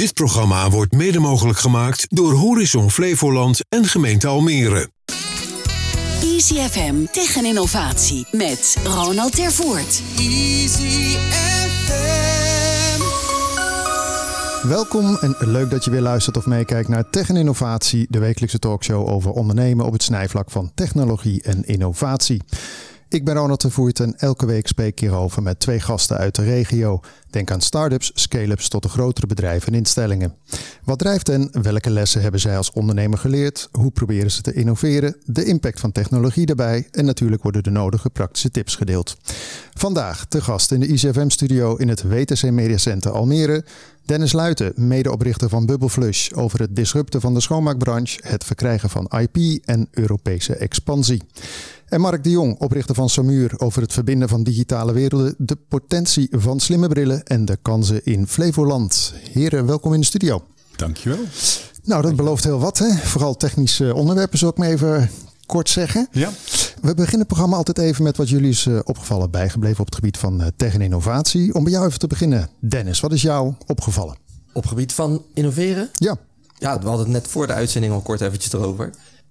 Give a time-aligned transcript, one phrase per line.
[0.00, 4.90] Dit programma wordt mede mogelijk gemaakt door Horizon Flevoland en gemeente Almere.
[6.22, 10.02] Easy FM tegen innovatie met Ronald Tervoort.
[10.18, 13.02] Easy FM.
[14.68, 18.58] Welkom en leuk dat je weer luistert of meekijkt naar Tech en Innovatie, de wekelijkse
[18.58, 22.42] talkshow over ondernemen op het snijvlak van technologie en innovatie.
[23.10, 26.34] Ik ben Ronald de Voert en elke week spreek ik hierover met twee gasten uit
[26.34, 27.00] de regio.
[27.30, 30.34] Denk aan start-ups, scale-ups tot de grotere bedrijven en instellingen.
[30.84, 31.48] Wat drijft hen?
[31.62, 33.68] Welke lessen hebben zij als ondernemer geleerd?
[33.72, 35.16] Hoe proberen ze te innoveren?
[35.24, 39.16] De impact van technologie daarbij en natuurlijk worden de nodige praktische tips gedeeld.
[39.74, 43.64] Vandaag te gast in de ICFM-studio in het WTC Media Center Almere.
[44.10, 49.10] Dennis Luiten, medeoprichter van Bubble Flush, over het disrupten van de schoonmaakbranche, het verkrijgen van
[49.18, 51.22] IP en Europese expansie.
[51.86, 56.28] En Mark de Jong, oprichter van Samuur, over het verbinden van digitale werelden, de potentie
[56.30, 59.14] van slimme brillen en de kansen in Flevoland.
[59.32, 60.44] Heren, welkom in de studio.
[60.76, 61.18] Dankjewel.
[61.84, 62.78] Nou, dat belooft heel wat.
[62.78, 62.88] Hè?
[62.88, 65.10] Vooral technische onderwerpen, zal ik maar even
[65.50, 66.08] kort zeggen.
[66.12, 66.30] Ja.
[66.82, 69.94] We beginnen het programma altijd even met wat jullie is eh, opgevallen, bijgebleven op het
[69.94, 71.54] gebied van eh, tech en innovatie.
[71.54, 74.16] Om bij jou even te beginnen, Dennis, wat is jou opgevallen?
[74.52, 75.90] Op gebied van innoveren?
[75.94, 76.16] Ja.
[76.58, 78.90] Ja, we hadden het net voor de uitzending al kort eventjes erover.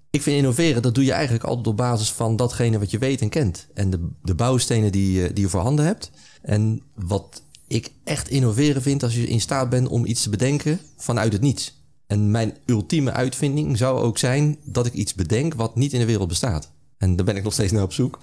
[0.10, 3.22] Ik vind innoveren, dat doe je eigenlijk altijd op basis van datgene wat je weet
[3.22, 3.68] en kent.
[3.74, 6.12] En de, de bouwstenen die, je- die je voorhanden hebt.
[6.42, 10.80] En wat ik echt innoveren vind, als je in staat bent om iets te bedenken
[10.98, 11.79] vanuit het niets.
[12.10, 16.06] En mijn ultieme uitvinding zou ook zijn dat ik iets bedenk wat niet in de
[16.06, 16.70] wereld bestaat.
[16.98, 18.20] En daar ben ik nog steeds naar op zoek.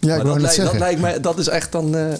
[0.00, 2.12] Ja, ik dat, lijkt, dat lijkt mij, dat is echt dan, eh,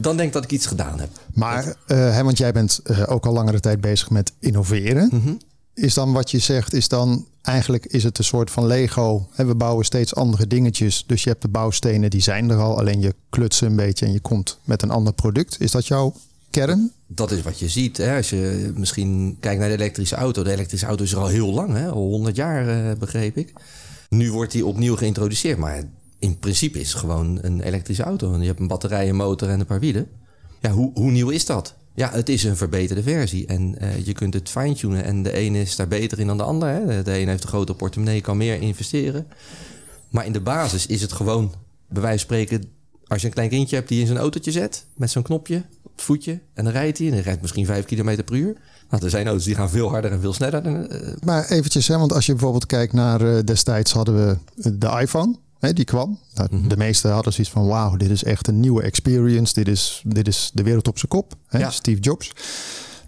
[0.00, 1.08] dan denk ik dat ik iets gedaan heb.
[1.34, 5.08] Maar, eh, hè, want jij bent eh, ook al langere tijd bezig met innoveren.
[5.12, 5.34] Mhm.
[5.74, 9.28] Is dan wat je zegt, is dan eigenlijk is het een soort van Lego.
[9.32, 11.04] Hè, we bouwen steeds andere dingetjes.
[11.06, 12.78] Dus je hebt de bouwstenen, die zijn er al.
[12.78, 15.60] Alleen je klutsen een beetje en je komt met een ander product.
[15.60, 16.14] Is dat jouw
[16.54, 16.92] kern?
[17.06, 17.96] Dat is wat je ziet.
[17.96, 18.16] Hè?
[18.16, 20.42] Als je misschien kijkt naar de elektrische auto.
[20.42, 21.88] De elektrische auto is er al heel lang, hè?
[21.88, 23.52] al 100 jaar eh, begreep ik.
[24.08, 25.58] Nu wordt die opnieuw geïntroduceerd.
[25.58, 25.82] Maar
[26.18, 28.38] in principe is het gewoon een elektrische auto.
[28.38, 30.08] Je hebt een batterij, een motor en een paar wielen.
[30.60, 31.74] Ja, hoe, hoe nieuw is dat?
[31.94, 33.46] Ja, het is een verbeterde versie.
[33.46, 35.04] En eh, je kunt het fine-tunen.
[35.04, 36.68] En de ene is daar beter in dan de ander.
[36.68, 37.02] Hè?
[37.02, 39.26] De ene heeft een grotere portemonnee, kan meer investeren.
[40.10, 41.52] Maar in de basis is het gewoon,
[41.88, 42.70] bij wijze van spreken,
[43.06, 45.92] als je een klein kindje hebt die in zijn autootje zet, met zo'n knopje op
[45.92, 48.56] het voetje, en dan rijdt hij, en hij rijdt misschien 5 km per uur.
[48.90, 50.62] Nou, er zijn auto's die gaan veel harder en veel sneller.
[50.62, 54.38] Dan, eh, Maar eventjes, hè, want als je bijvoorbeeld kijkt naar eh, destijds hadden we
[54.78, 55.36] de iPhone.
[55.58, 56.18] Hè, die kwam.
[56.34, 56.68] Nou, Mhm.
[56.68, 59.54] De meesten hadden zoiets van: wauw, dit is echt een nieuwe experience.
[59.54, 61.34] Dit is, dit is de wereld op zijn kop.
[61.46, 61.58] Hè?
[61.58, 61.70] Ja.
[61.70, 62.32] Steve Jobs.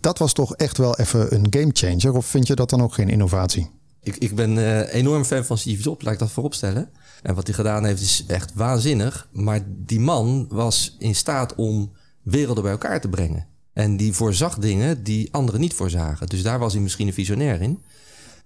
[0.00, 2.16] Dat was toch echt wel even een game changer.
[2.16, 3.70] Of vind je dat dan ook geen innovatie?
[4.02, 6.88] ik, ik ben eh, enorm fan van Steve Jobs, laat ik dat vooropstellen.
[7.22, 9.28] En wat hij gedaan heeft is echt waanzinnig.
[9.32, 13.46] Maar die man was in staat om werelden bij elkaar te brengen.
[13.72, 16.26] En die voorzag dingen die anderen niet voorzagen.
[16.26, 17.82] Dus daar was hij misschien een visionair in.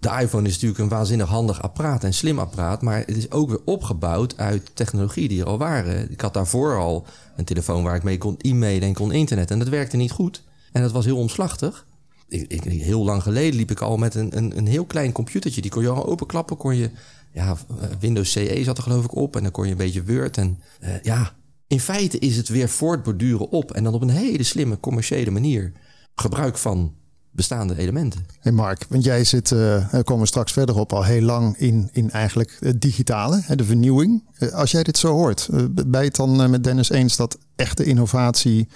[0.00, 2.82] De iPhone is natuurlijk een waanzinnig handig apparaat en slim apparaat.
[2.82, 6.10] Maar het is ook weer opgebouwd uit technologie die er al waren.
[6.10, 7.06] Ik had daarvoor al
[7.37, 9.50] een telefoon waar ik mee kon e-mailen en kon internet.
[9.50, 10.42] En dat werkte niet goed.
[10.72, 11.87] En dat was heel omslachtig.
[12.28, 15.60] Ik, heel lang geleden liep ik al met een, een, een heel klein computertje.
[15.60, 16.56] Die kon je al openklappen.
[16.56, 16.91] Kon je,
[17.32, 19.36] ja, eh, Windows CE zat er geloof ik op.
[19.36, 20.36] En dan kon je een beetje Word.
[20.36, 21.32] En eh, ja,
[21.66, 23.72] in feite is het weer voortborduren op.
[23.72, 25.72] En dan op een hele slimme commerciële manier.
[26.14, 26.94] Gebruik van
[27.32, 28.26] bestaande elementen.
[28.40, 29.58] Hey Mark, want jij zit, eh,
[29.92, 33.56] daar komen we straks verder op, al heel lang in, in eigenlijk het digitale, hè,
[33.56, 34.24] de vernieuwing.
[34.52, 35.48] Als jij dit zo hoort,
[35.86, 38.69] ben je het dan met Dennis eens dat echte innovatie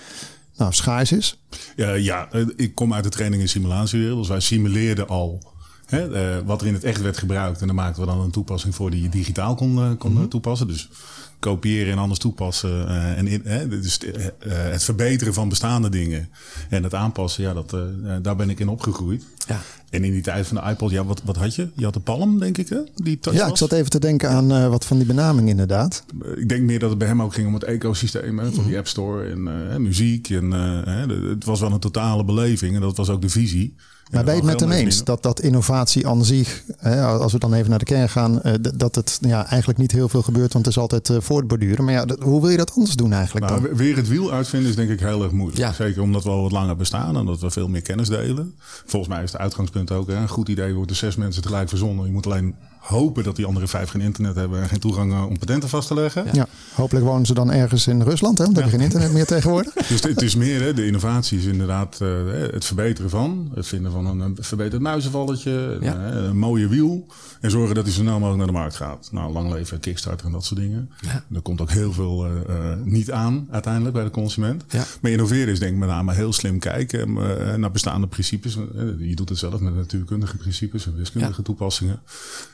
[0.56, 1.40] nou, schaars is?
[1.76, 4.18] Ja, ja, ik kom uit de training en simulatiewereld.
[4.18, 5.53] Dus wij simuleerden al
[5.86, 7.60] hè, eh, wat er in het echt werd gebruikt.
[7.60, 10.22] En dan maakten we dan een toepassing voor die je digitaal kon, eh, kon eh,
[10.22, 10.68] toepassen.
[10.68, 10.88] Dus
[11.38, 12.88] kopiëren en anders toepassen.
[13.16, 14.00] en in, dus
[14.48, 16.28] het verbeteren van bestaande dingen.
[16.68, 17.76] En het aanpassen, ja, dat,
[18.22, 19.24] daar ben ik in opgegroeid.
[19.46, 19.60] Ja.
[19.90, 21.68] En in die tijd van de iPod, ja, wat, wat had je?
[21.74, 22.78] Je had de Palm, denk ik, hè?
[22.94, 26.04] Die Ja, ik zat even te denken aan wat van die benaming inderdaad.
[26.36, 28.76] Ik denk meer dat het bij hem ook ging om het ecosysteem hè, van die
[28.76, 29.28] App Store
[29.70, 30.30] en muziek.
[30.30, 33.74] En, hè, het was wel een totale beleving en dat was ook de visie.
[34.10, 37.38] Maar ben je het met hem eens dat, dat innovatie aan zich, hè, als we
[37.38, 40.52] dan even naar de kern gaan, eh, dat het ja, eigenlijk niet heel veel gebeurt,
[40.52, 41.84] want het is altijd eh, voortborduren.
[41.84, 43.70] Maar ja, dat- hoe wil je dat anders doen eigenlijk Nou, dan?
[43.70, 45.58] we- weer het wiel uitvinden is denk ik heel erg moeilijk.
[45.58, 45.72] Ja.
[45.72, 48.54] Zeker omdat we al wat langer bestaan en dat we veel meer kennis delen.
[48.86, 51.68] Volgens mij is het uitgangspunt ook hè, een goed idee wordt door zes mensen tegelijk
[51.68, 52.06] verzonnen.
[52.06, 55.26] Je moet alleen hopen dat die andere vijf geen internet hebben en geen toegang eh,
[55.26, 56.26] om patenten vast te leggen.
[56.32, 59.12] Ja, hopelijk wonen ze dan ergens in Rusland, hè, want dan heb je geen internet
[59.12, 59.72] meer tegenwoordig.
[59.88, 62.08] Dus het is meer hè, de innovatie is inderdaad eh,
[62.52, 65.94] het verbeteren van, het vinden van een, een verbeterd muizenvalletje, Ja.
[65.94, 67.06] een, een mooie wiel.
[67.40, 69.08] En zorgen dat hij zo snel mogelijk naar de markt gaat.
[69.12, 70.90] Nou, lang leven Kickstarter en dat soort dingen.
[71.34, 72.30] Er komt ook heel veel eh,
[72.72, 74.64] eh, niet aan uiteindelijk bij de consument.
[74.68, 74.84] Ja.
[75.00, 78.56] Maar innoveren is denk ik met name heel slim kijken eh, naar bestaande principes.
[78.56, 78.62] Eh,
[79.08, 82.00] Je doet het zelf met natuurkundige principes en wiskundige toepassingen.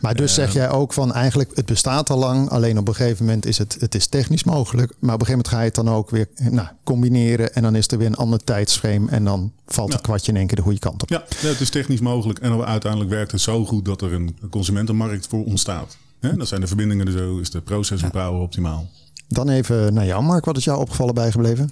[0.00, 2.48] Maar dus zeg jij ook van eigenlijk het bestaat al lang.
[2.50, 4.92] Alleen op een gegeven moment is het, het is technisch mogelijk.
[4.98, 7.54] Maar op een gegeven moment ga je het dan ook weer nou, combineren.
[7.54, 9.10] En dan is er weer een ander tijdsframe.
[9.10, 11.08] En dan valt het kwartje in één keer de goede kant op.
[11.08, 12.38] Ja, het is technisch mogelijk.
[12.38, 15.96] En uiteindelijk werkt het zo goed dat er een consumentenmarkt voor ontstaat.
[16.20, 18.88] Hè, dat zijn de verbindingen er zo, is de processing power optimaal.
[19.28, 20.44] Dan even naar jou Mark.
[20.44, 21.70] Wat is jou opgevallen bijgebleven?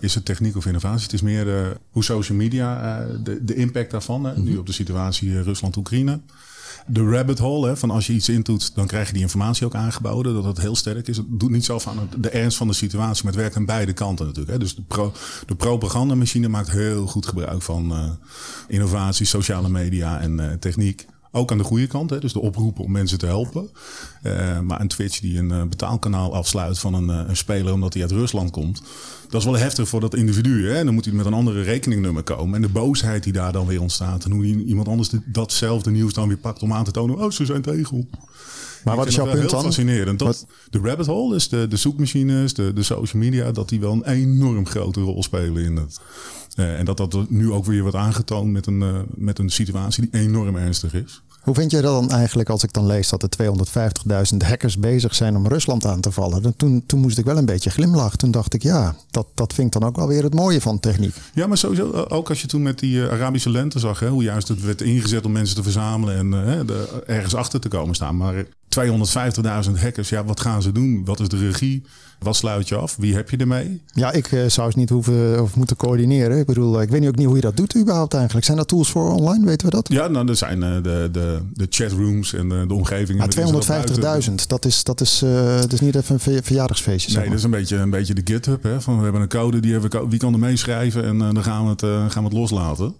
[0.00, 1.02] Is het techniek of innovatie?
[1.02, 4.24] Het is meer eh, hoe social media, eh, de, de impact daarvan.
[4.24, 6.20] Hè, Nu op de situatie eh, Rusland-Oekraïne.
[6.90, 9.74] De rabbit hole, hè, van als je iets intoet, dan krijg je die informatie ook
[9.74, 10.34] aangeboden.
[10.34, 11.16] Dat het heel sterk is.
[11.16, 13.92] Het doet niet zelf aan de ernst van de situatie, maar het werkt aan beide
[13.92, 14.52] kanten natuurlijk.
[14.52, 14.58] Hè.
[14.58, 15.12] Dus de, pro,
[15.46, 18.10] de propagandamachine maakt heel goed gebruik van eh,
[18.68, 21.06] innovatie, sociale media en eh, techniek.
[21.32, 23.68] Ook aan de goede kant, hè, dus de oproepen om mensen te helpen.
[24.22, 27.92] Eh, maar een Twitch die een eh, betaalkanaal afsluit van een, eh, een speler omdat
[27.92, 28.82] hij uit Rusland komt.
[29.28, 30.70] Dat is wel heftig voor dat individu.
[30.70, 30.84] Hè?
[30.84, 32.54] Dan moet hij met een andere rekeningnummer komen.
[32.54, 34.24] En de boosheid die daar dan weer ontstaat.
[34.24, 37.18] En hoe iemand anders de- datzelfde nieuws dan weer pakt om aan te tonen.
[37.18, 38.06] Oh, ze zijn tegel.
[38.84, 39.60] Maar wat is jouw punt wel dan?
[39.60, 40.18] Heel fascinerend.
[40.18, 43.92] Dat, de rabbit hole, dus de, de zoekmachines, de, de social media, dat die wel
[43.92, 46.00] een enorm grote rol spelen in het.
[46.54, 50.10] Eh, en dat dat nu ook weer wordt aangetoond met een, eh, met een situatie
[50.10, 51.22] die enorm ernstig is.
[51.40, 55.14] Hoe vind jij dat dan eigenlijk als ik dan lees dat er 250.000 hackers bezig
[55.14, 56.42] zijn om Rusland aan te vallen?
[56.42, 58.18] Dan, toen, toen moest ik wel een beetje glimlachen.
[58.18, 60.80] Toen dacht ik, ja, dat, dat vind ik dan ook wel weer het mooie van
[60.80, 61.14] techniek.
[61.34, 64.22] Ja, maar sowieso, eh, ook als je toen met die Arabische lente zag, hè, hoe
[64.22, 66.16] juist het werd ingezet om mensen te verzamelen
[66.46, 68.16] en de, ergens achter te komen staan.
[68.16, 71.04] Maar 250.000 hackers, ja, wat gaan ze doen?
[71.04, 71.82] Wat is de regie?
[72.18, 72.96] Wat sluit je af?
[72.96, 73.82] Wie heb je ermee?
[73.92, 76.38] Ja, ik eh, zou eens niet hoeven of moeten coördineren.
[76.38, 78.44] Ik bedoel, eh, ik weet niet ook niet hoe je dat doet überhaupt eigenlijk.
[78.46, 79.44] Zijn dat tools voor online?
[79.46, 79.88] Weten we dat?
[79.92, 83.16] Ja, nou, er zijn eh, de, de, de chatrooms en de, de omgevingen.
[83.16, 83.66] Maar waarin ze dat
[84.00, 87.10] buiten- 250.000, dat is, dat, is, eh, dat is niet even een ver- verjaardagsfeestje.
[87.10, 87.38] Zeg Nee, maar.
[87.38, 88.62] dat is een beetje, een beetje de GitHub.
[88.62, 88.80] Hè?
[88.80, 91.42] Van, we hebben een code, die hebben, we- wie kan er meeschrijven en eh, dan
[91.42, 92.94] gaan we het, eh, gaan we het loslaten.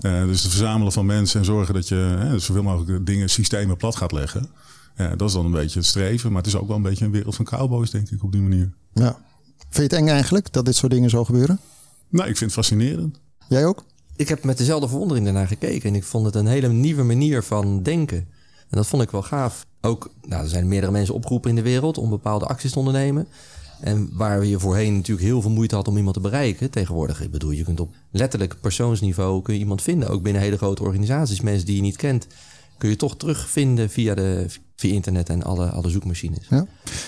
[0.00, 3.96] Eh, dus het verzamelen van mensen en zorgen dat je zoveel mogelijk dingen, systemen plat
[3.96, 4.48] gaat leggen.
[4.96, 6.32] Ja, dat is dan een beetje het streven.
[6.32, 8.42] Maar het is ook wel een beetje een wereld van cowboys, denk ik, op die
[8.42, 8.72] manier.
[8.92, 9.18] Ja.
[9.58, 11.58] Vind je het eng eigenlijk dat dit soort dingen zo gebeuren?
[12.08, 13.20] Nou, ik vind het fascinerend.
[13.48, 13.84] Jij ook?
[14.16, 15.88] Ik heb met dezelfde verwondering daarnaar gekeken.
[15.88, 18.16] En ik vond het een hele nieuwe manier van denken.
[18.68, 19.66] En dat vond ik wel gaaf.
[19.80, 23.26] Ook, nou, er zijn meerdere mensen opgeroepen in de wereld om bepaalde acties te ondernemen.
[23.80, 26.70] En waar je voorheen natuurlijk heel veel moeite had om iemand te bereiken.
[26.70, 30.08] Tegenwoordig, ik bedoel, je kunt op letterlijk persoonsniveau kun je iemand vinden.
[30.08, 31.40] Ook binnen hele grote organisaties.
[31.40, 32.26] Mensen die je niet kent,
[32.82, 34.46] kun je toch terugvinden via, de,
[34.76, 36.46] via internet en alle, alle zoekmachines.
[36.50, 36.66] Ja.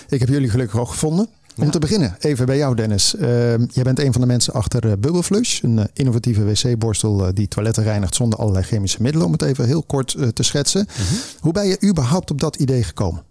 [0.09, 1.27] Ik heb jullie gelukkig ook gevonden.
[1.57, 3.15] Om te beginnen, even bij jou Dennis.
[3.15, 3.21] Uh,
[3.57, 5.61] jij bent een van de mensen achter uh, Bubbleflush.
[5.61, 9.27] Een uh, innovatieve wc-borstel die toiletten reinigt zonder allerlei chemische middelen.
[9.27, 10.87] Om het even heel kort te schetsen.
[10.89, 11.15] Mhm.
[11.39, 13.23] Hoe ben je überhaupt op dat idee gekomen?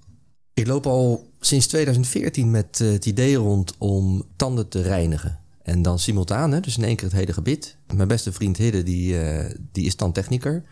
[0.55, 5.39] Ik loop al sinds 2014 met het idee rond om tanden te reinigen.
[5.63, 7.77] En dan simultaan, hè, dus in één keer het hele gebit.
[7.95, 9.17] Mijn beste vriend Hidde, die,
[9.73, 10.65] die is tandtechniker.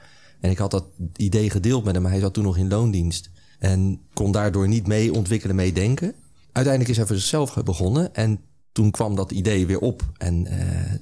[0.43, 0.85] En ik had dat
[1.17, 2.07] idee gedeeld met hem.
[2.07, 3.31] Hij zat toen nog in loondienst.
[3.59, 6.15] En kon daardoor niet mee ontwikkelen, mee denken.
[6.53, 8.15] Uiteindelijk is hij voor zichzelf begonnen.
[8.15, 8.41] En
[8.73, 10.03] toen kwam dat idee weer op.
[10.19, 10.53] En uh,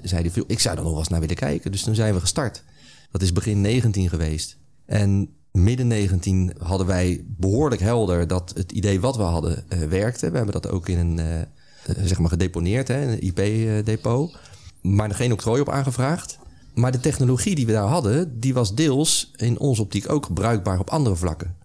[0.02, 1.72] zei hij, ik zou er nog wel eens naar willen kijken.
[1.72, 2.62] Dus toen zijn we gestart.
[3.10, 4.56] Dat is begin 19 geweest.
[4.86, 10.30] En midden 19 hadden wij behoorlijk helder dat het idee wat we hadden uh, werkte.
[10.30, 14.36] We hebben dat ook in een, uh, zeg maar gedeponeerd, hè, een IP-depot.
[14.80, 16.38] Maar er geen octrooi op aangevraagd.
[16.80, 20.78] Maar de technologie die we daar hadden, die was deels in onze optiek ook bruikbaar
[20.78, 21.56] op andere vlakken.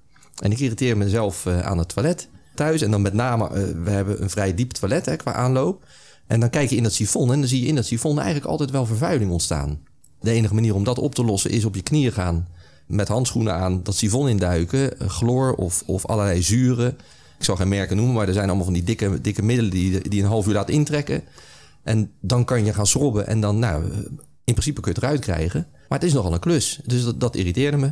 [0.41, 2.81] En ik irriteer mezelf uh, aan het toilet thuis.
[2.81, 5.85] En dan met name, uh, we hebben een vrij diep toilet hè, qua aanloop.
[6.27, 8.47] En dan kijk je in dat sifon en dan zie je in dat sifon eigenlijk
[8.47, 9.79] altijd wel vervuiling ontstaan.
[10.19, 12.47] De enige manier om dat op te lossen is op je knieën gaan.
[12.87, 15.09] Met handschoenen aan dat sifon induiken.
[15.09, 16.97] Chloor of, of allerlei zuren.
[17.37, 20.09] Ik zal geen merken noemen, maar er zijn allemaal van die dikke, dikke middelen die,
[20.09, 21.23] die een half uur laat intrekken.
[21.83, 23.83] En dan kan je gaan schrobben en dan, nou,
[24.45, 25.67] in principe kun je het eruit krijgen.
[25.89, 26.79] Maar het is nogal een klus.
[26.85, 27.91] Dus dat, dat irriteerde me.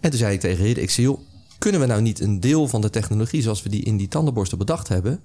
[0.00, 1.20] En toen zei ik tegen Hidde, ik zei, joh,
[1.58, 4.58] kunnen we nou niet een deel van de technologie zoals we die in die tandenborstel
[4.58, 5.20] bedacht hebben,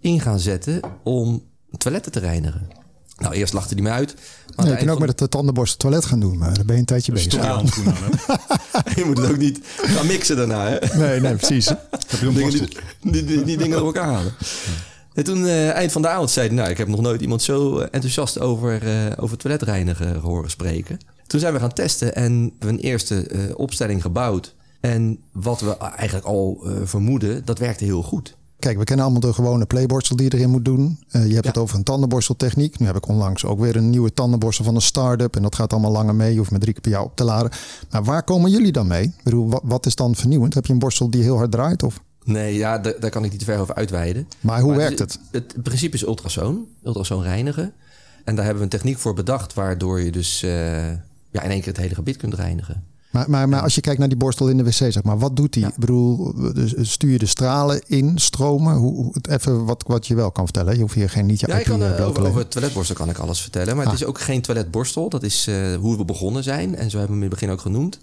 [0.00, 1.42] in gaan zetten om
[1.78, 2.68] toiletten te reinigen?
[3.16, 4.14] Nou, eerst lachte hij me uit.
[4.56, 6.80] Maar nee, je kunt ook met het tandenborstel toilet gaan doen, maar dan ben je
[6.80, 7.34] een tijdje bezig.
[7.34, 7.62] Ja.
[8.96, 10.68] je moet het ook niet gaan mixen daarna.
[10.68, 10.98] Hè?
[10.98, 11.66] Nee, nee, precies.
[11.66, 12.68] Heb je een dingen, die,
[13.00, 14.32] die, die, die, dingen door elkaar halen.
[15.14, 16.56] En toen, uh, eind van de avond, zei hij...
[16.56, 20.98] nou, ik heb nog nooit iemand zo enthousiast over, uh, over toiletreinigen horen spreken.
[21.26, 24.54] Toen zijn we gaan testen en we hebben een eerste uh, opstelling gebouwd.
[24.80, 28.36] En wat we eigenlijk al vermoeden, dat werkte heel goed.
[28.58, 30.98] kijk, we kennen allemaal de gewone playborstel die je erin moet doen.
[31.08, 32.78] Je hebt het over een tandenborsteltechniek.
[32.78, 35.36] Nu heb ik onlangs ook weer een nieuwe tandenborstel van een start-up.
[35.36, 36.32] En dat gaat allemaal langer mee.
[36.32, 37.50] Je hoeft met drie keer per jaar op te laden.
[37.90, 39.02] Maar waar komen jullie dan mee?
[39.02, 40.54] Ik bedoel, wat, wat is dan vernieuwend?
[40.54, 41.82] Heb je een borstel die heel hard draait?
[41.82, 42.00] Of?
[42.24, 44.28] Nee, ja, daar kan ik niet te ver over uitweiden.
[44.40, 45.18] Maar hoe werkt het?
[45.30, 46.66] Het, het principe is ultrasoon.
[46.84, 47.72] Ultrasoon reinigen.
[48.24, 49.54] En daar hebben we een techniek voor bedacht...
[49.54, 50.50] waardoor je dus uh,
[51.30, 52.84] ja, in één keer het hele gebied kunt reinigen.
[53.12, 55.36] Maar, maar, maar als je kijkt naar die borstel in de wc, zeg maar, wat
[55.36, 55.66] doet die?
[55.66, 58.74] Ik bedoel, dus stuur je de stralen in, stromen?
[58.74, 60.74] Hoe, even wat, wat je wel kan vertellen.
[60.74, 63.08] Je hoeft hier geen niet je ja, ik kan, uh, over, over het toiletborstel kan
[63.08, 63.76] ik alles vertellen.
[63.76, 64.00] Maar het ah.
[64.00, 65.08] is ook geen toiletborstel.
[65.08, 66.74] Dat is uh, hoe we begonnen zijn.
[66.74, 67.98] En zo hebben we hem in het begin ook genoemd.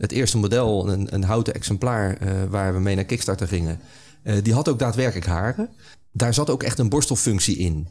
[0.00, 3.80] Het eerste model, een, een houten exemplaar uh, waar we mee naar Kickstarter gingen.
[4.42, 5.68] die had ook daadwerkelijk haren.
[6.12, 7.88] Daar zat ook echt een borstelfunctie in.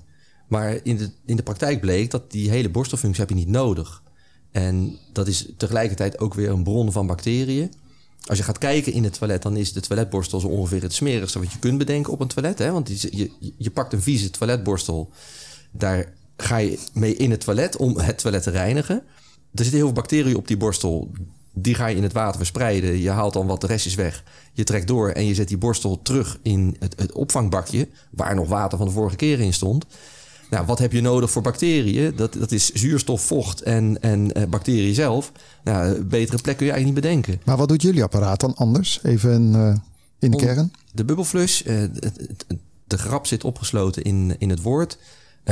[0.48, 4.04] Maar in de, in de praktijk bleek dat die hele borstelfunctie heb je niet nodig.
[4.52, 7.74] En dat is tegelijkertijd ook weer een bron van bacteriën.
[8.26, 11.40] Als je gaat kijken in het toilet, dan is de toiletborstel zo ongeveer het smerigste
[11.40, 12.60] wat je kunt bedenken op een toilet.
[12.60, 12.72] Hè?
[12.72, 15.12] Want je, je pakt een vieze toiletborstel,
[15.72, 18.96] daar ga je mee in het toilet om het toilet te reinigen.
[18.96, 21.12] Er zitten heel veel bacteriën op die borstel.
[21.54, 22.98] Die ga je in het water verspreiden.
[22.98, 24.24] Je haalt dan wat restjes weg.
[24.54, 27.88] Je trekt door en je zet die borstel terug in het, het opvangbakje.
[28.10, 29.86] Waar nog water van de vorige keer in stond.
[30.50, 32.14] Nou, wat heb je nodig voor bacteriën?
[32.16, 35.32] Dat, dat is zuurstof, vocht en, en uh, bacteriën zelf.
[35.64, 37.42] Nou, een betere plek kun je eigenlijk niet bedenken.
[37.46, 39.00] Maar wat doet jullie apparaat dan anders?
[39.04, 39.76] Even uh,
[40.20, 40.72] in de Om, kern.
[40.92, 41.84] De bubbelflush, uh,
[42.88, 44.98] de grap zit opgesloten in, in het woord.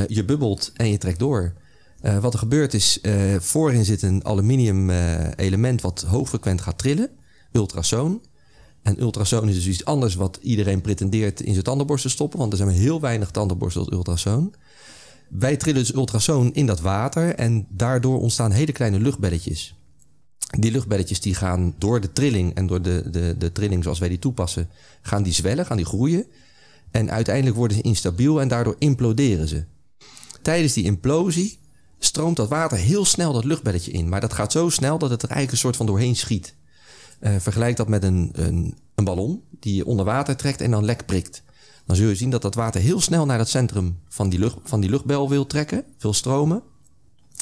[0.07, 1.53] je bubbelt en je trekt door.
[2.01, 2.99] Wat er gebeurt is,
[3.39, 4.89] voorin zit een aluminium
[5.35, 7.09] element wat hoogfrequent gaat trillen.
[7.51, 8.21] Ultrasoon.
[8.81, 12.39] En ultrasoon is dus iets anders wat iedereen pretendeert in zijn tandenborstel te stoppen.
[12.39, 14.53] Want er zijn maar heel weinig tandenborstels ultrasoon.
[15.29, 19.75] Wij trillen dus ultrasoon in dat water en daardoor ontstaan hele kleine luchtbelletjes.
[20.59, 24.09] Die luchtbelletjes die gaan door de trilling en door de, de, de trilling zoals wij
[24.09, 24.69] die toepassen,
[25.01, 26.25] gaan die zwellen, gaan die groeien.
[26.91, 29.63] En uiteindelijk worden ze instabiel en daardoor imploderen ze.
[30.41, 31.59] Tijdens die implosie
[31.99, 34.09] stroomt dat water heel snel dat luchtbelletje in.
[34.09, 36.55] Maar dat gaat zo snel dat het er eigenlijk een soort van doorheen schiet.
[37.19, 40.85] Uh, vergelijk dat met een, een, een ballon die je onder water trekt en dan
[40.85, 41.43] lek prikt
[41.87, 44.57] dan zul je zien dat dat water heel snel naar het centrum van die, lucht,
[44.63, 46.61] van die luchtbel wil trekken, wil stromen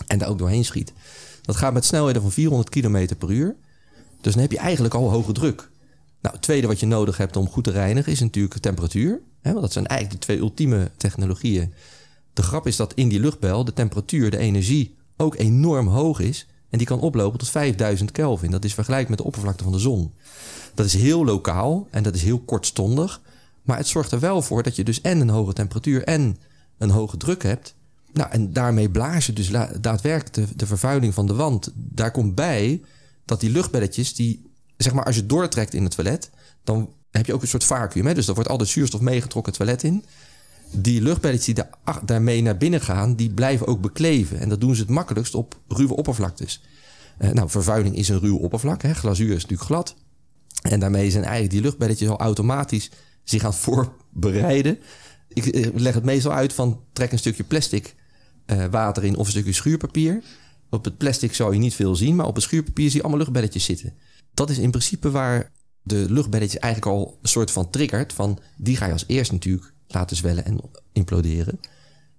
[0.07, 0.93] en daar ook doorheen schiet.
[1.41, 3.55] Dat gaat met snelheden van 400 km per uur.
[4.21, 5.69] Dus dan heb je eigenlijk al hoge druk.
[6.21, 9.21] Nou, het tweede wat je nodig hebt om goed te reinigen is natuurlijk temperatuur.
[9.41, 11.73] Hè, want dat zijn eigenlijk de twee ultieme technologieën.
[12.35, 16.47] De grap is dat in die luchtbel de temperatuur, de energie ook enorm hoog is.
[16.69, 18.51] En die kan oplopen tot 5000 Kelvin.
[18.51, 20.13] Dat is vergelijkbaar met de oppervlakte van de zon.
[20.73, 23.21] Dat is heel lokaal en dat is heel kortstondig.
[23.61, 26.37] Maar het zorgt er wel voor dat je dus en een hoge temperatuur en
[26.77, 27.75] een hoge druk hebt.
[28.13, 29.51] Nou, en daarmee blaas je dus
[29.81, 31.71] daadwerkelijk de, de vervuiling van de wand.
[31.75, 32.81] Daar komt bij
[33.25, 36.29] dat die luchtbelletjes, die, zeg maar, als je doortrekt in het toilet,
[36.63, 38.05] dan heb je ook een soort vacuüm.
[38.05, 38.13] Hè?
[38.13, 40.05] Dus er wordt altijd zuurstof meegetrokken het toilet in.
[40.71, 41.53] Die luchtbelletjes die
[41.83, 44.39] daar, daarmee naar binnen gaan, die blijven ook bekleven.
[44.39, 46.61] En dat doen ze het makkelijkst op ruwe oppervlaktes.
[47.19, 48.81] Uh, nou, vervuiling is een ruw oppervlak.
[48.81, 48.93] Hè?
[48.93, 49.95] Glazuur is natuurlijk glad.
[50.61, 52.91] En daarmee zijn eigenlijk die luchtbelletjes al automatisch
[53.23, 54.79] zich aan voorbereiden.
[55.27, 57.95] Ik leg het meestal uit van trek een stukje plastic
[58.45, 60.23] uh, water in of een stukje schuurpapier.
[60.69, 63.19] Op het plastic zou je niet veel zien, maar op het schuurpapier zie je allemaal
[63.19, 63.93] luchtbelletjes zitten.
[64.33, 65.51] Dat is in principe waar
[65.83, 68.13] de luchtbelletjes eigenlijk al een soort van triggert.
[68.13, 70.59] Van die ga je als eerst natuurlijk laten zwellen en
[70.91, 71.59] imploderen.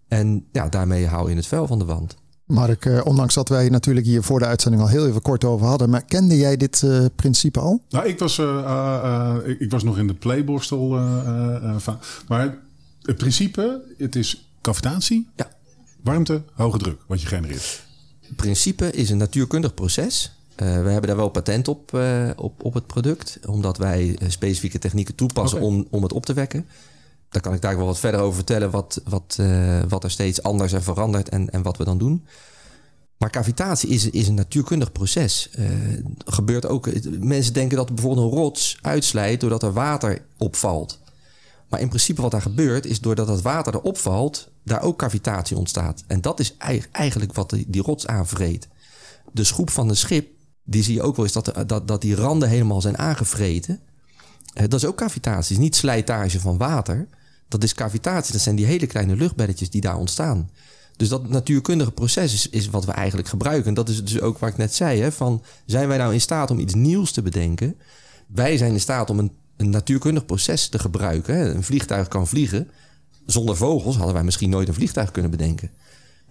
[0.08, 2.16] En ja, daarmee hou je het vuil van de wand.
[2.46, 5.66] Mark, uh, ondanks dat wij natuurlijk hier voor de uitzending al heel even kort over
[5.66, 7.82] hadden, maar kende jij dit uh, principe al?
[7.88, 10.88] Nou, ik was, uh, ik, ik, was nog in de playborstel.
[11.76, 12.58] van, maar
[13.02, 15.48] het principe, het is cavitatie, ja.
[16.02, 17.84] warmte, hoge druk, wat je genereert.
[18.20, 20.32] Het principe is een natuurkundig proces.
[20.56, 21.98] we hebben daar wel patent op,
[22.36, 25.70] op, op het product, omdat wij specifieke technieken toepassen okay.
[25.70, 26.66] om, om het op te wekken
[27.36, 30.42] daar kan ik daar wel wat verder over vertellen, wat, wat, uh, wat er steeds
[30.42, 32.26] anders en verandert en, en wat we dan doen.
[33.18, 35.50] Maar cavitatie is, is een natuurkundig proces.
[35.58, 35.68] Uh,
[36.24, 36.88] gebeurt ook,
[37.20, 40.98] mensen denken dat bijvoorbeeld een rots uitslijt doordat er water opvalt.
[41.68, 45.56] Maar in principe wat daar gebeurt is doordat het water erop valt, daar ook cavitatie
[45.56, 46.04] ontstaat.
[46.06, 46.56] En dat is
[46.90, 48.68] eigenlijk wat die, die rots aanvreet.
[49.32, 50.28] De schroep van een schip,
[50.64, 53.80] die zie je ook wel eens dat, dat, dat die randen helemaal zijn aangevreten.
[54.54, 57.08] Uh, dat is ook cavitatie, is niet slijtage van water.
[57.48, 58.32] Dat is cavitatie.
[58.32, 60.50] Dat zijn die hele kleine luchtbelletjes die daar ontstaan.
[60.96, 63.68] Dus dat natuurkundige proces is, is wat we eigenlijk gebruiken.
[63.68, 66.20] En dat is dus ook waar ik net zei: hè, van zijn wij nou in
[66.20, 67.76] staat om iets nieuws te bedenken?
[68.26, 71.36] Wij zijn in staat om een, een natuurkundig proces te gebruiken.
[71.36, 71.54] Hè.
[71.54, 72.70] Een vliegtuig kan vliegen.
[73.26, 75.70] Zonder vogels hadden wij misschien nooit een vliegtuig kunnen bedenken.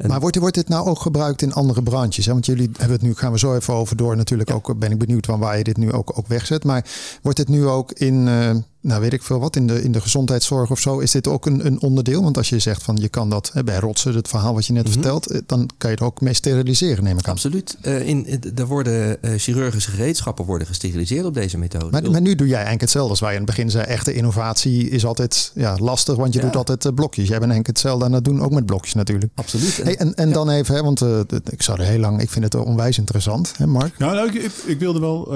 [0.07, 2.25] Maar wordt, wordt dit nou ook gebruikt in andere branches?
[2.25, 2.31] Hè?
[2.31, 4.15] Want jullie hebben het nu, gaan we zo even over door.
[4.15, 6.63] Natuurlijk ook ben ik benieuwd van waar je dit nu ook, ook wegzet.
[6.63, 6.85] Maar
[7.21, 8.55] wordt dit nu ook in, uh,
[8.85, 11.45] nou weet ik veel wat, in de, in de gezondheidszorg of zo, is dit ook
[11.45, 12.23] een, een onderdeel?
[12.23, 14.73] Want als je zegt van je kan dat hè, bij rotsen, het verhaal wat je
[14.73, 14.91] net Mhm.
[14.93, 17.31] vertelt, eh, dan kan je het ook mee steriliseren, neem ik aan.
[17.33, 17.77] Absoluut.
[17.81, 21.87] Eh, in, in- er worden eh, chirurgische gereedschappen worden gesteriliseerd op deze methode.
[21.91, 23.85] Maar, maar nu doe jij eigenlijk hetzelfde als wij in het begin zei.
[23.85, 26.45] Echte innovatie is altijd ja, lastig, want je Ja.
[26.45, 27.27] doet altijd blokjes.
[27.27, 29.31] Jij bent eigenlijk hetzelfde aan het doen, ook met blokjes natuurlijk.
[29.35, 29.77] Absoluut.
[29.83, 31.19] Hey, en en dan even, hè, want eh,
[31.51, 33.97] ik zou er heel lang, ik vind het onwijs interessant, hè Mark?
[33.97, 35.27] Nou, nou, ik, ik, ik wilde wel,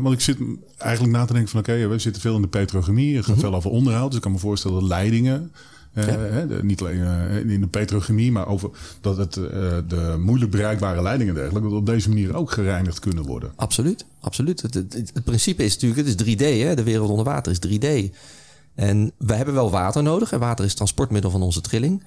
[0.00, 0.38] want ik zit
[0.78, 2.48] eigenlijk na te denken van oké, we zitten veel in de
[2.94, 4.06] petrochemie, het gaat veel over onderhoud.
[4.06, 5.52] Dus ik kan me voorstellen dat leidingen,
[5.92, 8.70] eh, hè, de- niet alleen eh, in de petrochemie, maar over
[9.00, 9.42] dat het, eh,
[9.88, 13.52] de moeilijk bereikbare leidingen en dergelijke, dat op deze manier ook gereinigd kunnen worden.
[13.56, 14.62] Absoluut, absoluut.
[14.62, 16.74] Het, het, het principe is natuurlijk, het is 3D, hè?
[16.74, 18.14] de wereld onder water is 3D.
[18.74, 20.32] En wij hebben wel water nodig.
[20.32, 22.02] En water is het transportmiddel van onze trilling.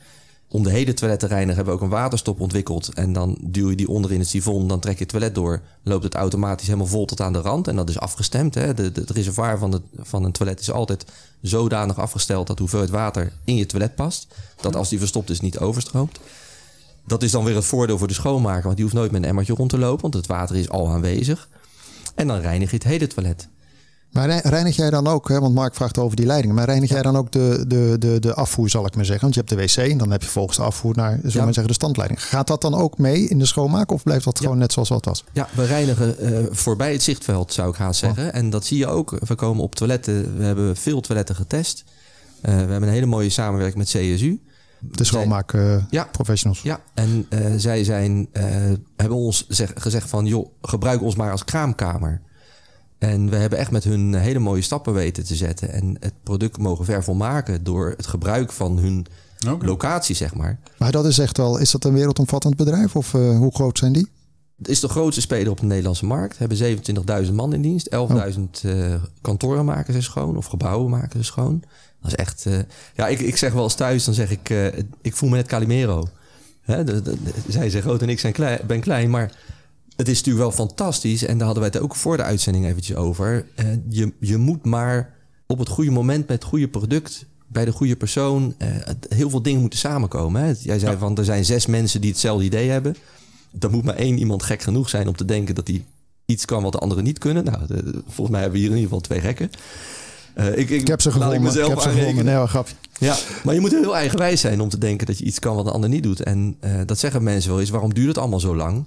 [0.47, 2.93] Om de hele toilet te reinigen hebben we ook een waterstop ontwikkeld.
[2.93, 5.61] En dan duw je die onder in het sifon, dan trek je het toilet door.
[5.83, 7.67] Loopt het automatisch helemaal vol tot aan de rand.
[7.67, 8.55] En dat is afgestemd.
[8.55, 8.73] Hè?
[8.73, 11.05] De, de, het reservoir van, van een toilet is altijd
[11.41, 14.27] zodanig afgesteld dat de hoeveelheid water in je toilet past.
[14.61, 16.19] Dat als die verstopt is niet overstroomt.
[17.07, 19.29] Dat is dan weer het voordeel voor de schoonmaker, want die hoeft nooit met een
[19.29, 21.49] emmertje rond te lopen, want het water is al aanwezig.
[22.15, 23.47] En dan reinig je het hele toilet.
[24.13, 26.89] Maar rei- reinig jij dan ook, hè, want Mark vraagt over die leidingen, maar reinig
[26.89, 29.23] jij dan ook de, de, de, de afvoer, zal ik maar zeggen?
[29.23, 31.37] Want je hebt de wc en dan heb je volgens de afvoer naar, zullen we
[31.37, 31.43] Ja.
[31.43, 32.23] maar zeggen, de standleiding.
[32.23, 35.05] Gaat dat dan ook mee in de schoonmaak of blijft dat gewoon net zoals wat
[35.05, 35.23] was?
[35.31, 38.33] Ja, we reinigen eh, voorbij het zichtveld, zou ik haast zeggen.
[38.33, 39.17] En dat zie je ook.
[39.25, 41.83] We komen op toiletten, we hebben veel toiletten getest.
[42.41, 44.41] Eh, we hebben een hele mooie samenwerking met CSU.
[44.79, 46.07] De schoonmaak eh, Ja.
[46.11, 46.61] professionals.
[46.61, 48.27] Ja, en eh, zij zijn,
[48.95, 50.25] hebben ons zeg- gezegd van...
[50.25, 52.21] joh, gebruik ons maar als kraamkamer.
[53.03, 55.71] En we hebben echt met hun hele mooie stappen weten te zetten...
[55.71, 59.05] en het product mogen vervolmaken door het gebruik van hun
[59.59, 60.59] locatie, zeg maar.
[60.77, 63.93] Maar dat is echt wel, is dat een wereldomvattend bedrijf of eh, hoe groot zijn
[63.93, 64.07] die?
[64.57, 66.37] Het is de grootste speler op de Nederlandse markt.
[66.37, 66.57] Hebben
[67.27, 67.89] 27.000 man in dienst.
[67.95, 70.37] 11.000 eh, kantoren maken ze schoon.
[70.37, 71.63] Of gebouwen maken ze schoon.
[72.01, 72.45] Dat is echt...
[72.45, 72.53] eh,
[72.95, 74.49] ja, ik, ik zeg wel eens thuis, dan zeg ik...
[74.49, 74.65] eh,
[75.01, 76.07] ik voel me net Calimero.
[76.61, 79.09] Hè, de, de- de- zij zijn groot en ik zijn klein, ben klein.
[79.09, 79.31] Maar
[79.95, 81.23] het is natuurlijk wel fantastisch.
[81.25, 83.45] En daar hadden wij het ook voor de uitzending eventjes over.
[83.55, 85.13] Eh, je, je moet maar
[85.47, 87.25] op het goede moment met het goede product...
[87.47, 88.55] bij de goede persoon...
[88.57, 88.67] eh,
[89.09, 90.41] heel veel dingen moeten samenkomen.
[90.43, 90.53] Hè.
[90.59, 92.95] Jij zei van, er zijn zes mensen die hetzelfde idee hebben
[93.55, 95.85] dan moet maar één iemand gek genoeg zijn om te denken dat hij
[96.25, 97.43] iets kan wat de anderen niet kunnen.
[97.43, 99.49] Nou, de- volgens mij hebben we hier in ieder geval twee gekken.
[100.33, 101.41] Eh, ik, Ik heb ze laat gevonden.
[101.41, 102.25] Ik, mezelf heb ze gevonden.
[102.25, 102.75] Nee, grapje.
[102.97, 105.65] Ja, maar je moet heel eigenwijs zijn om te denken dat je iets kan wat
[105.65, 106.19] een ander niet doet.
[106.21, 108.83] En dat zeggen mensen wel eens, waarom duurt het allemaal zo lang?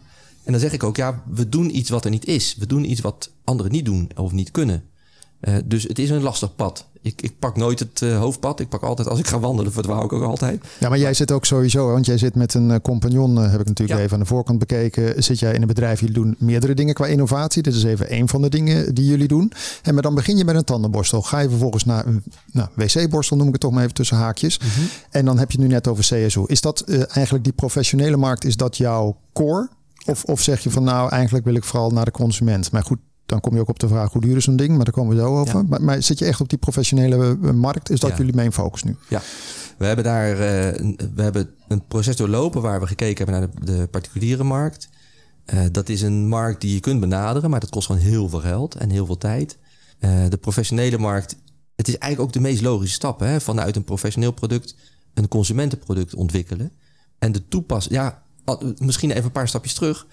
[0.47, 2.57] En dan zeg ik ook, ja, we doen iets wat er niet is.
[2.59, 4.83] We doen iets wat anderen niet doen of niet kunnen.
[5.41, 6.87] Eh, dus het is een lastig pad.
[7.03, 8.61] Ik, ik pak nooit het eh, hoofdpad.
[8.61, 10.65] Ik pak altijd, als ik ga wandelen, verdwaal ik ook altijd.
[10.81, 13.67] Ja, maar jij zit ook sowieso, want jij zit met een eh, compagnon, heb ik
[13.67, 14.05] natuurlijk Ja.
[14.05, 15.23] even aan de voorkant bekeken.
[15.23, 17.63] Zit jij in een bedrijf, jullie doen meerdere dingen qua innovatie.
[17.63, 19.53] Dit is even één van de dingen die jullie doen.
[19.83, 21.23] En maar dan begin je met een tandenborstel.
[21.23, 24.59] Ga je vervolgens naar een nou, wc-borstel, noem ik het toch maar even tussen haakjes.
[24.59, 24.69] Mhm.
[25.11, 26.45] En dan heb je het nu net over CSO.
[26.45, 29.69] Is dat eigenlijk die professionele markt, is dat jouw core?
[30.07, 32.73] Of, of zeg je van nou, eigenlijk wil ik vooral naar de consument.
[32.73, 34.85] Maar goed, dan kom je ook op de vraag hoe duur is zo'n ding, maar
[34.85, 35.57] daar komen we zo over.
[35.57, 35.63] Ja.
[35.69, 37.91] Maar, maar zit je echt op die professionele eh, markt?
[37.91, 38.17] Is dat Ja.
[38.17, 38.97] jullie main focus nu?
[39.09, 39.21] Ja,
[39.79, 43.65] we hebben daar eh, een- we hebben een proces doorlopen waar we gekeken hebben naar
[43.67, 44.89] de, de particuliere markt.
[45.45, 48.41] Eh, dat is een markt die je kunt benaderen, maar dat kost gewoon heel veel
[48.41, 49.59] geld en heel veel tijd.
[50.29, 51.37] De professionele markt,
[51.77, 53.21] het is eigenlijk ook de meest logische stap.
[53.21, 53.41] Hè?
[53.41, 54.75] Vanuit een professioneel product
[55.15, 56.73] een consumentenproduct ontwikkelen.
[57.19, 58.23] En de toepassing, ja,
[58.79, 60.07] misschien even een paar stapjes terug.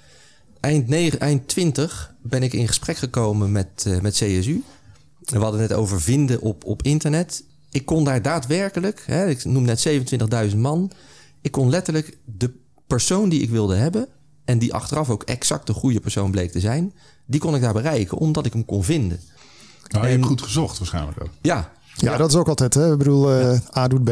[0.60, 4.64] Eind, 9, eind 20 ben ik in gesprek gekomen met, eh, met CSU.
[5.26, 7.44] En we hadden het net over vinden op, op internet.
[7.72, 10.92] Ik kon daar daadwerkelijk, hè, ik noem net 27.000 man.
[11.42, 12.52] Ik kon letterlijk de
[12.88, 14.08] persoon die ik wilde hebben.
[14.46, 16.94] en die achteraf ook exact de goede persoon bleek te zijn.
[17.26, 19.20] die kon ik daar bereiken omdat ik hem kon vinden.
[19.88, 21.30] Nou, je hebt goed gezocht waarschijnlijk ook.
[21.42, 22.74] Ja, Ja, dat is ook altijd.
[22.74, 22.92] Hè?
[22.92, 24.12] Ik bedoel, eh, A doet B.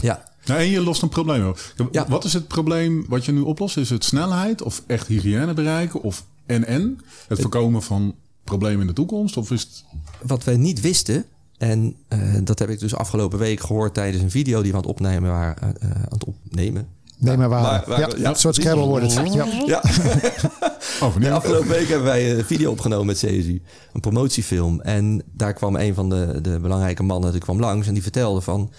[0.00, 0.32] ja.
[0.46, 1.58] Nou, en je lost een probleem op.
[1.90, 2.06] Ja.
[2.08, 3.76] Wat is het probleem wat je nu oplost?
[3.76, 6.02] Is het snelheid of echt hygiëne bereiken?
[6.02, 7.00] Of en en?
[7.28, 9.36] Het voorkomen van problemen in de toekomst?
[9.36, 9.84] Of is het...
[10.22, 11.24] wat we niet wisten.
[11.58, 14.82] En eh, dat heb ik dus afgelopen week gehoord tijdens een video die we aan
[14.82, 15.56] het opnemen waren.
[15.80, 16.86] eh, eh, aan het opnemen.
[17.18, 18.00] Nee, maar waar.
[18.00, 19.32] Ja, ja, een soort Scrabble wordt het.
[19.34, 19.46] Ja.
[19.66, 19.82] Ja,
[21.00, 23.62] Oh, de afgelopen week hebben wij een video opgenomen met CSU.
[23.92, 24.80] Een promotiefilm.
[24.80, 27.86] En daar kwam een van de, de belangrijke mannen die kwam langs.
[27.86, 28.70] En die vertelde van...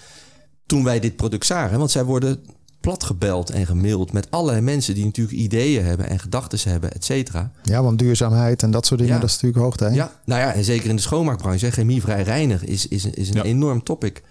[0.66, 1.78] Toen wij dit product zagen...
[1.78, 2.44] Want zij worden
[2.80, 4.94] platgebeld en gemaild met allerlei mensen...
[4.94, 7.50] die natuurlijk ideeën hebben en gedachten hebben, et cetera.
[7.62, 9.20] ja, want duurzaamheid en dat soort dingen, Ja.
[9.20, 9.92] dat is natuurlijk hoogtij.
[9.92, 13.34] Ja, nou ja, en zeker in de schoonmaakbranche, hè, chemievrij reinig is, is, is een
[13.34, 13.42] Ja.
[13.42, 14.22] enorm topic.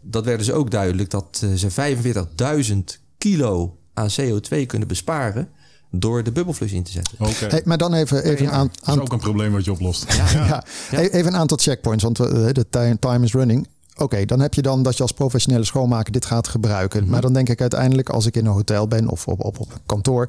[0.00, 1.70] Dat werd dus ook duidelijk dat eh, ze
[2.66, 5.48] 45.000 kilo aan CO2 kunnen besparen
[5.90, 7.14] door de bubbelflush in te zetten.
[7.18, 7.46] Oké.
[7.46, 10.12] Hey, maar dan even, even Ja, aan, Dat is ook een probleem wat je oplost.
[10.32, 10.64] ja.
[10.90, 12.66] E- even een aantal checkpoints, want eh, de
[13.00, 13.68] time is running.
[13.96, 17.02] Oké, dan heb je dan dat je als professionele schoonmaker dit gaat gebruiken.
[17.02, 17.10] Mhm.
[17.10, 19.72] Maar dan denk ik uiteindelijk als ik in een hotel ben of op, op, op
[19.72, 20.28] een kantoor,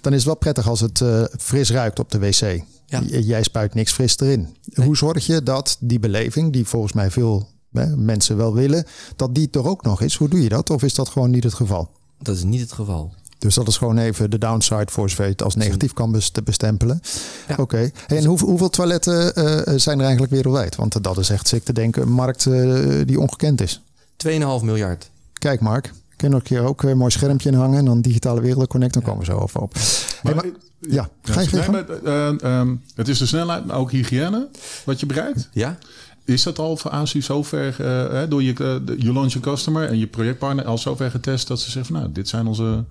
[0.00, 2.62] dan is het wel prettig als het eh, fris ruikt op de wc.
[2.86, 3.00] Ja.
[3.00, 4.56] Jij spuit niks fris erin.
[4.74, 8.84] Hoe zorg je dat die beleving, die volgens mij veel hè, mensen wel willen,
[9.16, 10.14] dat die er ook nog is?
[10.14, 10.70] Hoe doe je dat?
[10.70, 11.90] Of is dat gewoon niet het geval?
[12.18, 13.12] Dat is niet het geval.
[13.42, 16.44] Dus dat is gewoon even de downside voor zover je het als negatief kan best-
[16.44, 17.00] bestempelen.
[17.48, 17.54] Ja.
[17.58, 17.90] Oké.
[18.06, 20.76] Hey, en hoe, hoeveel toiletten eh, zijn er eigenlijk wereldwijd?
[20.76, 23.80] Want dat is echt ziek te denken, een markt eh, die ongekend is.
[24.26, 24.30] 2,5
[24.62, 25.10] miljard.
[25.32, 28.00] Kijk Mark, ik kan nog een keer ook een mooi schermpje in hangen en dan
[28.00, 29.74] digitale wereld connect, dan komen we zo over op.
[30.22, 30.44] Hey, maar-
[30.78, 34.48] ja, ga je nee, maar, eh, ehm, het is de snelheid, maar ook hygiëne
[34.84, 35.48] wat je bereikt.
[35.52, 35.78] Ja?
[36.24, 39.88] Is dat al voor ASU zover eh, hè, door je, eh, de- je launch customer
[39.88, 42.84] en je projectpartner al zover getest dat ze zeggen van nou, dit zijn onze.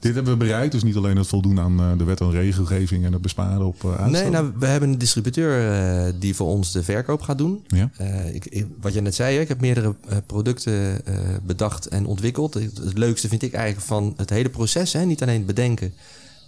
[0.00, 0.72] Dit hebben we bereikt.
[0.72, 3.82] Dus niet alleen het voldoen aan eh, de wet en regelgeving en het besparen op
[3.82, 5.72] uh, Nee, nou, we hebben een distributeur
[6.06, 7.64] eh, die voor ons de verkoop gaat doen.
[7.68, 7.90] Ja.
[7.96, 12.06] Eh, ik, ik- wat je net zei, ik heb meerdere eh, producten eh, bedacht en
[12.06, 12.54] ontwikkeld.
[12.54, 15.92] Het, leukste vind ik eigenlijk van het hele proces, hè, niet alleen het bedenken,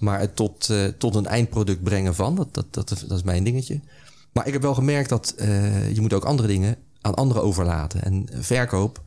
[0.00, 2.34] maar het tot, eh, tot een eindproduct brengen van.
[2.34, 3.80] Dat, dat, dat, dat is mijn dingetje.
[4.32, 8.02] Maar ik heb wel gemerkt dat eh, je moet ook andere dingen aan anderen overlaten.
[8.02, 9.02] En verkoop,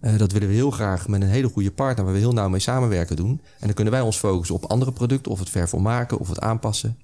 [0.00, 2.48] eh, dat willen we heel graag met een hele goede partner waar we heel nauw
[2.48, 3.40] mee samenwerken doen.
[3.58, 6.96] En dan kunnen wij ons focussen op andere producten, of het vervolmaken, of het aanpassen.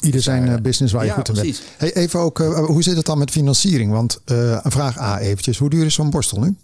[0.00, 1.46] Ieder zijn eh, business waar je ja, goed in bent.
[1.46, 1.66] precies.
[1.76, 3.92] Hey, even ook, eh, hoe zit het dan met financiering?
[3.92, 6.56] Want eh, vraag A eventjes, hoe duur is zo'n borstel nu?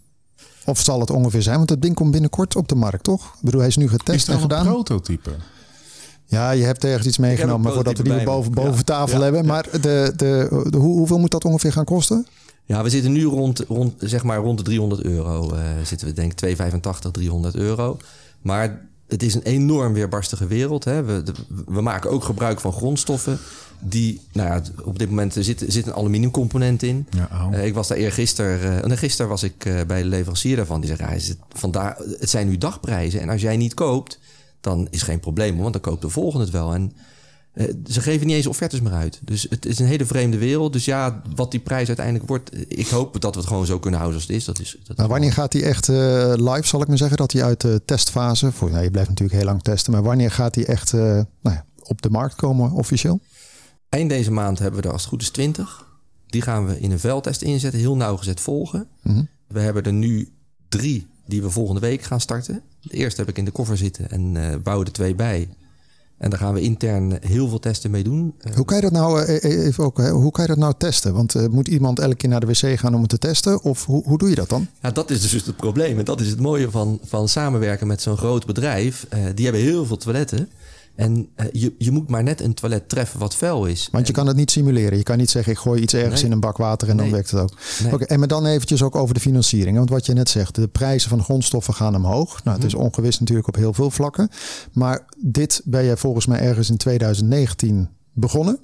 [0.65, 1.57] Of zal het ongeveer zijn?
[1.57, 3.27] Want het ding komt binnenkort op de markt, toch?
[3.27, 4.65] Ik bedoel, hij is nu Is getest en dat een gedaan.
[4.65, 5.31] prototype?
[6.25, 9.17] Ja, je hebt ergens iets meegenomen een maar voordat we die boven, boven Ja, tafel
[9.17, 9.47] ja, hebben.
[9.47, 12.27] Maar de, de, de, hoe, hoeveel moet dat ongeveer gaan kosten?
[12.65, 15.53] Ja, we zitten nu rond, rond, zeg maar rond de 300 euro.
[15.55, 17.97] eh, zitten we denk ik 285, 300 euro.
[18.41, 20.85] Maar het is een enorm weerbarstige wereld.
[20.85, 21.03] Hè.
[21.03, 21.33] We, de-
[21.67, 23.39] we maken ook gebruik van grondstoffen.
[23.81, 27.07] Die, nou ja, op dit moment zit, zit een aluminiumcomponent in.
[27.11, 27.53] Ja, au.
[27.55, 30.81] Eh, ik was daar eergisteren, uh, nee, gisteren was ik eh, bij de leverancier daarvan.
[30.81, 33.21] Die zei, ja, is het, vandaar, het zijn nu dagprijzen.
[33.21, 34.19] En als jij niet koopt,
[34.61, 35.57] dan is geen probleem.
[35.59, 36.75] Want dan koopt de volgende het wel.
[36.75, 37.03] En eh,
[37.87, 39.21] ze geven niet eens offertes meer uit.
[39.25, 40.73] Dus het is een hele vreemde wereld.
[40.73, 42.51] Dus ja, wat die prijs uiteindelijk wordt...
[42.69, 44.45] Ik hoop dat we het gewoon zo kunnen houden als het is.
[44.45, 47.17] Dat is dat Nou, wanneer gaat die echt eh, live, zal ik maar zeggen?
[47.17, 49.93] Dat hij uit de testfase, voor, nou, je blijft natuurlijk heel lang testen.
[49.93, 53.21] Maar wanneer gaat die echt eh, nou ja, op de markt komen officieel?
[53.89, 55.87] Eind deze maand hebben we er als het goed is 20.
[56.27, 57.81] Die gaan we in een veldtest inzetten.
[57.81, 58.89] Heel nauwgezet volgen.
[59.03, 59.23] Mhm.
[59.49, 60.29] We hebben er nu
[60.69, 62.63] drie die we volgende week gaan starten.
[62.81, 65.49] De eerste heb ik in de koffer zitten en eh bouwen er twee bij.
[66.23, 68.35] En daar gaan we intern heel veel testen mee doen.
[68.39, 70.75] Eh, Hoe kan je dat nou, eh, eh, even ook, hoe kan je dat nou
[70.79, 71.15] testen?
[71.15, 73.63] Want moet iemand elke keer naar de wc gaan om het te testen?
[73.63, 74.67] Of hoe, hoe doe je dat dan?
[74.83, 75.99] Ja, dat is dus het probleem.
[75.99, 79.07] En dat is het mooie van, van samenwerken met zo'n groot bedrijf.
[79.35, 80.49] Die hebben heel veel toiletten.
[80.95, 83.89] En eh, je, je moet maar net een toilet treffen wat vuil is.
[83.93, 84.99] Want je kan het niet simuleren.
[84.99, 86.25] Je kan niet zeggen, ik gooi iets ergens Nee.
[86.25, 87.59] in een bak water en dan werkt het ook.
[87.83, 87.93] Nee.
[87.93, 89.77] Oké, en maar dan eventjes ook over de financiering.
[89.77, 92.45] Want wat je net zegt, de prijzen van grondstoffen gaan omhoog.
[92.45, 94.29] Nou, het is ongewis natuurlijk op heel veel vlakken.
[94.73, 98.59] Maar dit ben jij volgens mij ergens in 2019 begonnen.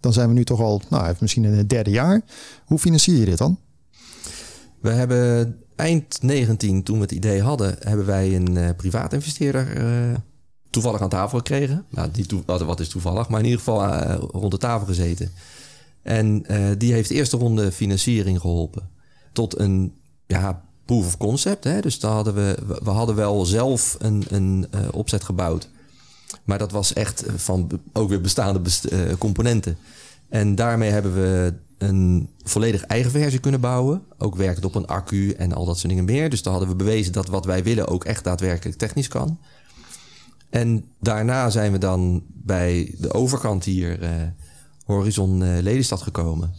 [0.00, 2.20] Dan zijn we nu toch al, nou, misschien in het derde jaar.
[2.64, 3.58] Hoe financier je dit dan?
[4.80, 9.76] We hebben eind 19, toen we het idee hadden, hebben wij een eh privaat investeerder
[9.76, 10.14] eh,
[10.72, 11.84] toevallig aan tafel gekregen.
[11.88, 15.30] Nou, die wat, wat is toevallig, maar in ieder geval eh, rond de tafel gezeten.
[16.02, 18.88] En eh, die heeft de eerste ronde financiering geholpen
[19.32, 19.92] tot een
[20.26, 21.64] ja, proof of concept.
[21.64, 21.80] Hè?
[21.80, 25.68] Dus daar hadden we, we- hadden wel zelf een, een eh, opzet gebouwd.
[26.44, 29.76] Maar dat was echt van ook weer bestaande best- componenten.
[30.28, 34.02] En daarmee hebben we een volledig eigen versie kunnen bouwen.
[34.18, 36.30] Ook werkend op een accu en al dat soort dingen meer.
[36.30, 39.38] Dus dan hadden we bewezen dat wat wij willen ook echt daadwerkelijk technisch kan.
[40.52, 44.10] En daarna zijn we dan bij de overkant hier, eh,
[44.84, 46.52] Horizon eh, Lelystad gekomen.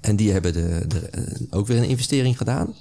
[0.00, 2.74] En die hebben de, de, eh, ook weer een investering gedaan.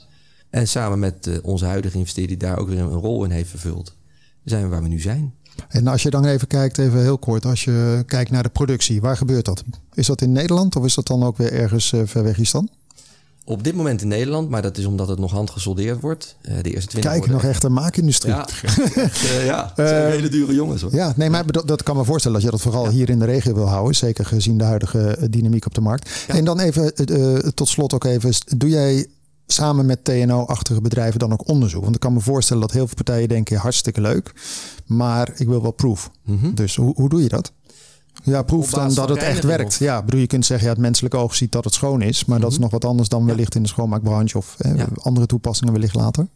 [0.50, 3.96] En samen met onze huidige investeerder die daar ook weer een rol in heeft vervuld,
[4.44, 5.34] zijn we waar we nu zijn.
[5.68, 9.02] En als je dan even kijkt, even heel kort, als je kijkt naar de productie,
[9.02, 9.64] waar gebeurt dat?
[9.94, 12.70] Is dat in Nederland of is dat dan ook weer ergens ver weg is dan?
[13.46, 16.36] Op dit moment in Nederland, maar dat is omdat het nog handgesoldeerd wordt.
[16.42, 18.34] Eh, de eerste 20 Kijk, nog echt een maakindustrie.
[18.34, 18.48] Ja,
[18.96, 19.72] echt, eh, ja.
[19.76, 20.96] Het zijn hele dure jongens hoor.
[20.96, 23.26] Ja, nee, maar dat, dat kan me voorstellen dat je dat vooral hier in de
[23.26, 23.96] regio wil houden.
[23.96, 26.26] Zeker gezien de huidige eh, dynamiek op de markt.
[26.28, 28.34] En dan even eh, eh, tot slot ook even.
[28.58, 29.08] Doe jij
[29.48, 31.84] samen met TNO-achtige bedrijven dan ook onderzoek?
[31.84, 34.34] Want ik kan me voorstellen dat heel veel partijen denken hartstikke leuk.
[34.86, 36.12] Maar ik wil wel proof.
[36.54, 37.52] Dus hoe, hoe doe je dat?
[38.24, 39.76] Ja, proef dan dat het echt werkt.
[39.76, 42.26] Ja, bedoel, je kunt zeggen, ja, het menselijke oog ziet dat het schoon is.
[42.26, 44.88] Maar dat is nog wat anders dan wellicht in de schoonmaakbranche of eh, Ja.
[45.02, 46.28] andere toepassingen wellicht later.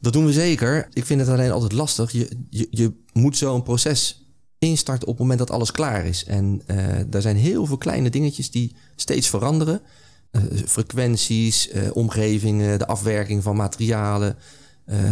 [0.00, 0.88] Dat doen we zeker.
[0.92, 2.12] Ik vind het alleen altijd lastig.
[2.12, 4.26] Je, je, je moet zo'n proces
[4.58, 6.24] instart op het moment dat alles klaar is.
[6.24, 9.80] En uh, daar zijn heel veel kleine dingetjes die steeds veranderen.
[10.32, 14.36] Uh, frequenties, uh, omgevingen, de afwerking van materialen.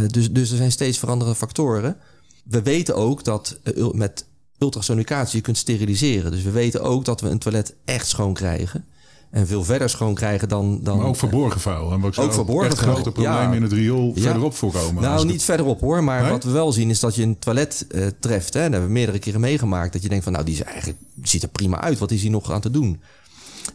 [0.07, 1.97] dus, dus er zijn steeds veranderende factoren.
[2.43, 3.59] We weten ook dat
[3.91, 4.25] met
[4.59, 6.31] ultrasonicatie je kunt steriliseren.
[6.31, 8.85] Dus we weten ook dat we een toilet echt schoon krijgen.
[9.31, 10.79] En veel verder schoon krijgen dan...
[10.83, 11.91] dan maar ook verborgen vuil.
[11.91, 13.53] En wat ook verborgen echt grote problemen ja.
[13.53, 14.21] in het riool Ja.
[14.21, 15.03] verderop voorkomen.
[15.03, 16.03] Nou, niet het- verderop hoor.
[16.03, 16.31] Maar Nee?
[16.31, 18.53] wat we wel zien is dat je een toilet eh, treft.
[18.53, 18.61] Hè.
[18.61, 19.93] Dat hebben we meerdere keren meegemaakt.
[19.93, 21.97] Dat je denkt van nou, die is eigenlijk, ziet er prima uit.
[21.99, 23.01] Wat is hier nog aan te doen?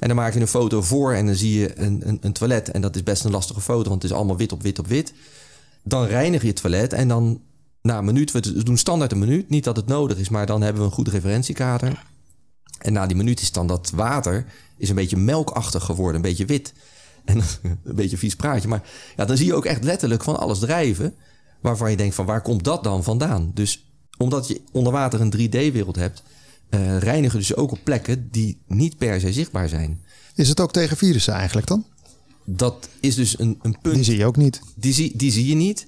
[0.00, 2.70] En dan maak je een foto voor en dan zie je een, een, een toilet.
[2.70, 4.86] En dat is best een lastige foto, want het is allemaal wit op wit op
[4.86, 5.12] wit.
[5.82, 7.40] Dan reinig je het toilet en dan
[7.82, 9.48] na een minuut, we doen standaard een minuut.
[9.48, 12.02] Niet dat het nodig is, maar dan hebben we een goed referentiekader.
[12.78, 14.44] En na die minuut is dan dat water
[14.76, 16.72] is een beetje melkachtig geworden, een beetje wit.
[17.24, 18.68] En een beetje vies praatje.
[18.68, 18.82] Maar
[19.16, 21.14] ja, dan zie je ook echt letterlijk van alles drijven.
[21.60, 23.50] Waarvan je denkt van waar komt dat dan vandaan?
[23.54, 26.22] Dus omdat je onder water een 3D-wereld hebt,
[26.68, 30.04] eh, reinigen dus ook op plekken die niet per se zichtbaar zijn.
[30.34, 31.86] Is het ook tegen virussen eigenlijk dan?
[32.44, 33.94] Dat is dus een, een punt.
[33.94, 34.60] Die zie je ook niet.
[34.74, 35.86] Die zie, die zie je niet.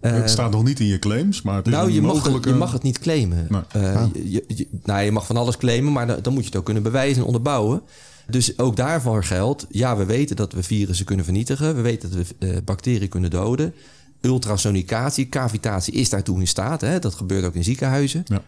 [0.00, 2.44] Eh, het staat nog niet in je claims, maar het is nou, je mag, het,
[2.44, 3.46] je mag het niet claimen.
[3.48, 3.60] Nee.
[3.84, 6.48] Eh, je, je- je- nou, je mag van alles claimen, maar dan, dan moet je
[6.48, 7.82] het ook kunnen bewijzen en onderbouwen.
[8.30, 11.74] Dus ook daarvoor geldt, ja, we weten dat we virussen kunnen vernietigen.
[11.74, 13.74] We weten dat we eh, bacteriën kunnen doden.
[14.20, 16.80] Ultrasonicatie, cavitatie is daartoe in staat.
[16.80, 16.98] Hè?
[16.98, 18.42] Dat gebeurt ook in ziekenhuizen Ja.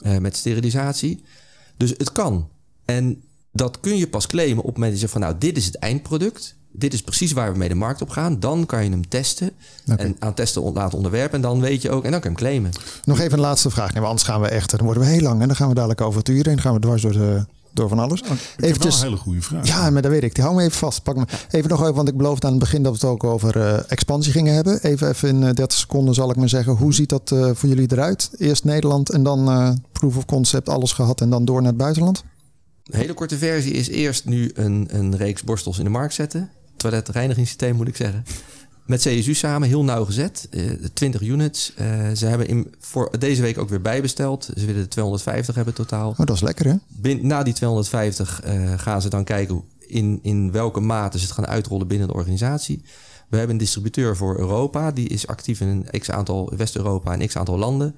[0.00, 1.22] eh, met sterilisatie.
[1.76, 2.48] Dus het kan.
[2.84, 3.22] En
[3.52, 5.20] dat kun je pas claimen op het moment dat je zegt van...
[5.20, 6.56] nou, dit is het eindproduct.
[6.72, 8.40] Dit is precies waar we mee de markt op gaan.
[8.40, 9.50] Dan kan je hem testen
[9.96, 11.34] en aan testen on- laten onderwerpen.
[11.34, 12.70] En dan weet je ook, en dan kan je hem claimen.
[13.04, 13.94] Nog even een laatste vraag.
[13.94, 15.40] Nee, anders gaan we echt, dan worden we heel lang.
[15.40, 16.60] En dan gaan we dadelijk over het uur heen.
[16.60, 18.20] gaan we dwars door, de, door van alles.
[18.20, 19.66] Wel Eventjes, een hele goede vraag.
[19.66, 20.34] ja, maar dat weet ik.
[20.34, 21.02] Die hou me even vast.
[21.02, 21.24] Pak me.
[21.50, 23.78] Even nog even, want ik beloofde aan het begin dat we het ook over eh,
[23.90, 24.82] expansie gingen hebben.
[24.82, 26.72] Even, even in eh, 30 seconden zal ik maar zeggen.
[26.72, 28.30] Hoe ziet dat eh, voor jullie eruit?
[28.38, 31.80] Eerst Nederland en dan eh, proof of concept, alles gehad en dan door naar het
[31.80, 32.24] buitenland?
[32.84, 36.50] Een hele korte versie is eerst nu een, een reeks borstels in de markt zetten.
[36.80, 38.24] Toiletreinigingssysteem moet ik zeggen.
[38.86, 40.46] Met CSU samen, heel nauwgezet.
[40.50, 41.72] eh 20 units.
[41.76, 44.50] Eh, ze hebben in, voor deze week ook weer bijbesteld.
[44.56, 46.10] Ze willen er 250 hebben totaal.
[46.10, 46.74] Oh, dat is lekker hè?
[46.88, 51.32] Bin- na die 250 eh, gaan ze dan kijken in, in welke mate ze het
[51.34, 52.82] gaan uitrollen binnen de organisatie.
[53.28, 54.90] We hebben een distributeur voor Europa.
[54.92, 57.96] Die is actief in een x-aantal West-Europa en x-aantal landen.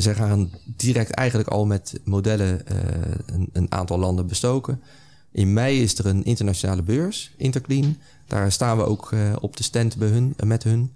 [0.00, 2.60] Ze gaan direct eigenlijk al met modellen
[3.26, 4.80] een, een aantal landen bestoken.
[5.32, 7.96] In mei is er een internationale beurs, Interclean.
[8.26, 10.92] Daar staan we ook eh, op de stand bij hun, eh, met hun.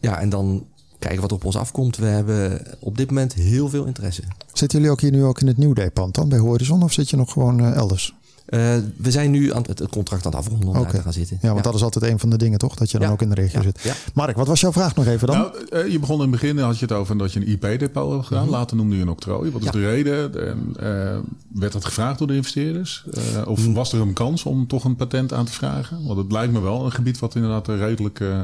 [0.00, 0.66] Ja, en dan
[0.98, 1.96] kijken wat op ons afkomt.
[1.96, 4.22] We hebben op dit moment heel veel interesse.
[4.52, 6.82] Zitten jullie ook hier nu ook in het Nieuwday-pand dan bij Horizon?
[6.82, 8.14] Of zit je nog gewoon eh, elders?
[8.50, 10.82] Eh, we zijn nu aan het, het contract aan het afronden om Oké.
[10.84, 11.38] daar te gaan zitten.
[11.42, 12.74] Ja, want dat is altijd een van de dingen toch?
[12.74, 13.12] Dat je dan Ja.
[13.12, 13.80] ook in de regio Ja, zit.
[13.82, 13.94] ja.
[14.14, 15.36] Mark, wat was jouw vraag nog even dan?
[15.36, 18.12] Nou, eh, je begon in het begin, had je het over dat je een IP-depot
[18.12, 18.48] hebt gedaan.
[18.48, 19.50] Later noemde je een octrooi.
[19.50, 19.78] Wat is Mhm.
[19.78, 19.82] Ja.
[19.84, 20.46] de reden?
[20.48, 21.18] En, eh,
[21.60, 23.04] werd dat gevraagd door de investeerders?
[23.12, 23.74] Eh, of Mm.
[23.74, 26.06] was er een kans om toch een patent aan te vragen?
[26.06, 28.40] Want het lijkt me wel een gebied wat inderdaad redelijk eh,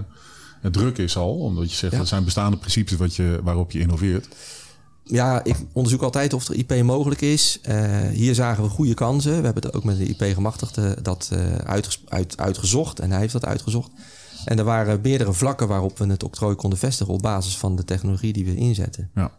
[0.70, 1.34] druk is al.
[1.38, 1.98] Omdat je zegt, Ja.
[1.98, 4.28] dat zijn bestaande principes wat je, waarop je innoveert.
[5.08, 7.58] Ja, ik onderzoek altijd of er IP mogelijk is.
[7.62, 9.38] Eh, hier zagen we goede kansen.
[9.38, 13.00] We hebben het ook met de IP-gemachtigde dat eh, uitgezocht.
[13.00, 13.90] En hij heeft dat uitgezocht.
[14.44, 17.14] En er waren meerdere vlakken waarop we het octrooi konden vestigen...
[17.14, 19.10] op basis van de technologie die we inzetten.
[19.14, 19.30] Ja.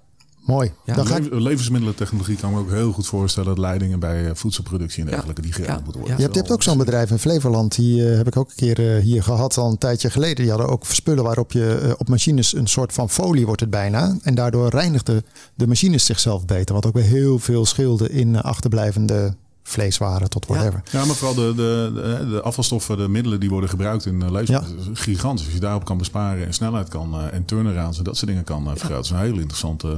[0.47, 0.71] Mooi.
[0.85, 0.95] Ja.
[0.95, 3.49] dan ga ik, Le- Levensmiddelentechnologie kan me ook heel goed voorstellen.
[3.49, 5.83] Dat leidingen bij eh, voedselproductie en dergelijke die geregeld Ja.
[5.83, 6.17] moeten worden.
[6.17, 7.75] je, hebt, je hebt ook zo'n bedrijf in Flevoland.
[7.75, 10.35] Die eh, heb ik ook een keer eh, hier gehad al een tijdje geleden.
[10.35, 14.17] Die hadden ook spullen waarop je op machines een soort van folie wordt het bijna.
[14.21, 15.23] En daardoor reinigden
[15.55, 16.75] de machines zichzelf beter.
[16.75, 20.81] Wat ook weer heel veel scheelde in achterblijvende vleeswaren tot whatever.
[20.91, 24.91] Ja, maar vooral de, de, de, de afvalstoffen, de middelen die worden gebruikt in levensmiddelen,
[24.91, 25.45] is gigantisch.
[25.45, 28.43] Als je daarop kan besparen en snelheid kan uh, en turnarounds en dat soort dingen
[28.43, 28.95] kan uh, vergroten.
[28.95, 29.97] Dat is een heel interessante...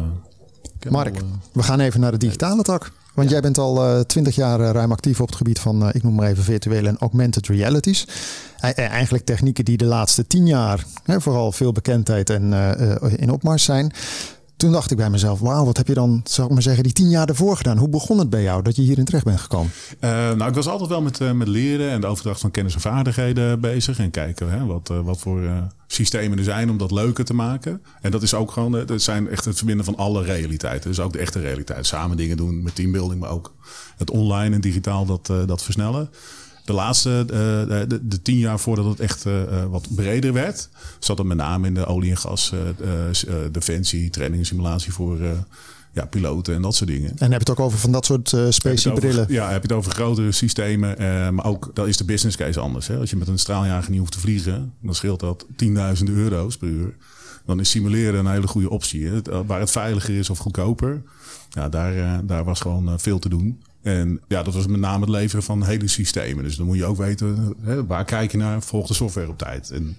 [0.89, 1.17] Mark,
[1.51, 2.91] we gaan even naar de digitale tak.
[3.13, 3.33] Want Ja.
[3.33, 6.15] jij bent al twintig jaar uh, ruim actief op het gebied van, uh, ik noem
[6.15, 8.07] maar even virtuele en augmented realities.
[8.59, 12.53] E eigenlijk technieken die de laatste tien jaar hè, vooral veel bekendheid en
[13.17, 13.91] in opmars zijn.
[14.59, 16.93] Toen dacht ik bij mezelf, wauw, wat heb je dan, zou ik maar zeggen, die
[16.93, 17.77] tien jaar ervoor gedaan?
[17.77, 19.71] Hoe begon het bij jou dat je hierin terecht bent gekomen?
[19.99, 22.73] Uh, nou, ik was altijd wel met, uh, met leren en de overdracht van kennis
[22.73, 23.99] en vaardigheden bezig.
[23.99, 25.41] En kijken hè, wat, uh, wat voor
[25.87, 27.81] systemen er zijn om dat leuker te maken.
[28.01, 30.89] En dat is ook gewoon, het zijn echt het verbinden van alle realiteiten.
[30.89, 31.85] Dus ook de echte realiteit.
[31.85, 33.53] Samen dingen doen met teambuilding, maar ook
[33.97, 36.09] het online en digitaal dat, dat versnellen.
[36.69, 39.33] De laatste, de, de, de, tien jaar voordat het echt uh,
[39.69, 42.53] wat breder werd, zat het met name in de olie- en gas,
[43.51, 45.17] defensie, training en simulatie voor
[45.93, 47.09] ja, piloten en dat soort dingen.
[47.09, 49.25] En heb je het ook over van dat soort uh, specie brillen?
[49.29, 50.95] Ja, heb je het over grotere systemen.
[51.35, 52.87] maar ook, dat is de business case anders.
[52.87, 52.97] Hè?
[52.97, 56.67] Als je met een straaljager niet hoeft te vliegen, dan scheelt dat tienduizenden euro's per
[56.67, 56.95] uur.
[57.45, 59.07] dan is simuleren een hele goede optie.
[59.07, 59.21] Hè.
[59.21, 61.01] Eh, Waar het veiliger is of goedkoper,
[61.49, 63.59] ja, daar, eh, daar was gewoon eh, veel te doen.
[63.89, 66.43] En ja, dat was met name het leveren van hele systemen.
[66.43, 69.37] Dus dan moet je ook weten, hè, waar kijk je naar, volgt de software op
[69.37, 69.71] tijd.
[69.71, 69.97] En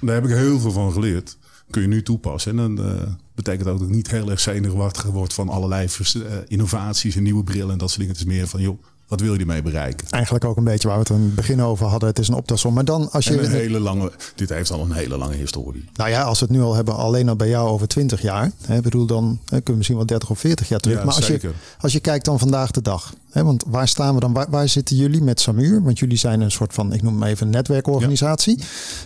[0.00, 1.36] daar heb ik heel veel van geleerd.
[1.70, 2.58] Kun je nu toepassen.
[2.58, 6.20] En dan eh, betekent ook dat ik niet heel erg zenuwachtig word van allerlei eh,
[6.46, 8.16] innovaties en nieuwe brillen en dat soort dingen.
[8.16, 10.06] Het is meer van, joh, wat wil je ermee bereiken?
[10.10, 12.08] Eigenlijk ook een beetje waar we het in het begin over hadden.
[12.08, 12.74] Het is een optelsom.
[12.74, 13.56] Maar dan als En een je...
[13.56, 15.84] hele lange, dit heeft al een hele lange historie.
[15.94, 18.50] Nou ja, als we het nu al hebben, alleen al bij jou over 20 jaar.
[18.66, 20.98] Hè, ik bedoel, dan hè, kunnen we misschien wel 30 of 40 jaar terug.
[20.98, 23.14] Ja, maar als je, als je kijkt dan vandaag de dag.
[23.30, 24.32] Hè, want waar staan we dan?
[24.32, 25.82] Waar, waar zitten jullie met Samur?
[25.82, 28.58] Want jullie zijn een soort van, ik noem hem even netwerkorganisatie.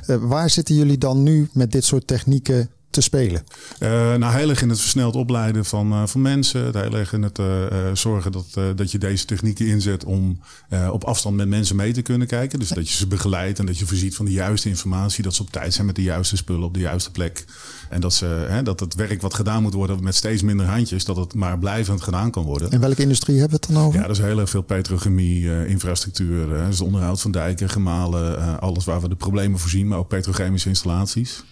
[0.06, 3.44] Eh, waar zitten jullie dan nu met dit soort technieken te spelen?
[3.78, 6.64] Eh, nou, heel erg in het versneld opleiden van, eh, van mensen.
[6.64, 7.46] Het Heel erg in het eh,
[7.92, 10.40] zorgen dat, dat je deze technieken inzet om
[10.90, 12.58] op afstand met mensen mee te kunnen kijken.
[12.58, 15.22] Dus dat je ze begeleidt en dat je voorziet van de juiste informatie.
[15.22, 17.44] Dat ze op tijd zijn met de juiste spullen op de juiste plek.
[17.90, 21.04] En dat, ze, hè, dat het werk wat gedaan moet worden met steeds minder handjes,
[21.04, 22.70] dat het maar blijvend gedaan kan worden.
[22.70, 24.00] In welke industrie hebben we het dan over?
[24.00, 28.84] Ja, dat is heel erg veel petrochemie, infrastructuur, dus het onderhoud van dijken, gemalen, alles
[28.84, 31.42] waar we de problemen voorzien, maar ook petrochemische installaties.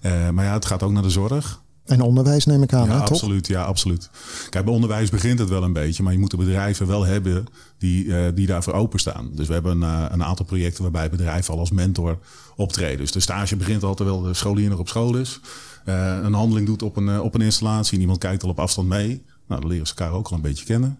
[0.00, 1.62] Eh, maar ja, het gaat ook naar de zorg.
[1.84, 3.08] En onderwijs neem ik aan, Ja, hè, toch?
[3.10, 3.46] absoluut.
[3.46, 4.10] Ja, absoluut.
[4.50, 7.46] Kijk, bij onderwijs begint het wel een beetje, maar je moet de bedrijven wel hebben
[7.78, 9.30] die, eh, die daarvoor openstaan.
[9.34, 12.18] Dus we hebben een, eh, een aantal projecten waarbij bedrijven al als mentor
[12.56, 12.98] optreden.
[12.98, 15.40] Dus de stage begint al terwijl de scholier nog op school is.
[15.84, 19.22] Een handeling doet op een, op een installatie en iemand kijkt al op afstand mee.
[19.48, 20.98] Nou, dan leren ze elkaar ook al een beetje kennen.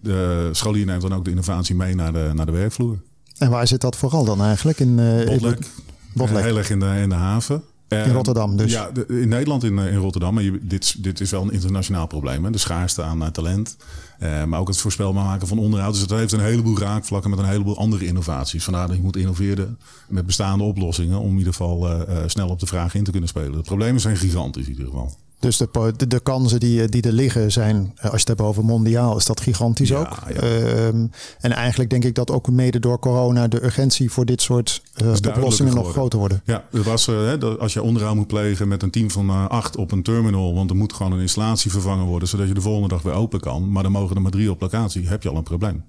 [0.00, 2.98] De scholier neemt dan ook de innovatie mee naar de, naar de werkvloer.
[3.38, 4.78] En waar zit dat vooral dan eigenlijk?
[4.78, 5.66] In, Botlek.
[6.14, 6.42] Botlek.
[6.44, 7.62] Heel erg in de, in de haven.
[7.92, 8.72] In Rotterdam dus.
[8.72, 10.34] Ja, in Nederland in, eh, in Rotterdam.
[10.34, 12.44] Maar dit, is- dit is wel een internationaal probleem.
[12.44, 12.50] Hè?
[12.50, 13.76] De schaarste aan eh, talent.
[14.18, 15.92] Eh, maar ook het voorspelbaar maken van onderhoud.
[15.92, 18.64] Dus het heeft een heleboel raakvlakken met een heleboel andere innovaties.
[18.64, 19.78] Vandaar dat je moet innoveren
[20.08, 21.18] met bestaande oplossingen.
[21.18, 23.52] Om in ieder geval snel op de vraag in te kunnen spelen.
[23.52, 25.12] De problemen zijn gigantisch in ieder geval.
[25.42, 28.40] Dus de, de, de kansen die, die er liggen zijn, eh, als je het hebt
[28.40, 30.18] over mondiaal, is dat gigantisch Ja, ook.
[30.34, 30.40] ja.
[30.40, 31.06] Ehm,
[31.40, 35.12] en eigenlijk denk ik dat ook mede door corona de urgentie voor dit soort eh,
[35.28, 36.42] oplossingen nog groter worden.
[36.44, 39.28] Ja, er was, eh, hè, dat als je onderhoud moet plegen met een team van
[39.28, 42.54] eh, acht op een terminal, want er moet gewoon een installatie vervangen worden, zodat je
[42.54, 43.72] de volgende dag weer open kan.
[43.72, 45.84] Maar dan mogen er maar drie op locatie, heb je al een probleem.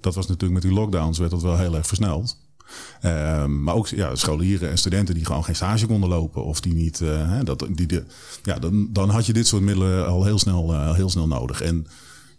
[0.00, 2.36] Dat was natuurlijk met die lockdowns, werd dat wel heel erg versneld.
[3.00, 6.44] Ehm, maar ook ja, scholieren en studenten die gewoon geen stage konden lopen.
[6.44, 7.00] Of die niet.
[7.00, 8.04] eh, dat, die de,
[8.42, 11.60] ja, dan, dan had je dit soort middelen al heel snel, eh, heel snel nodig.
[11.62, 11.86] En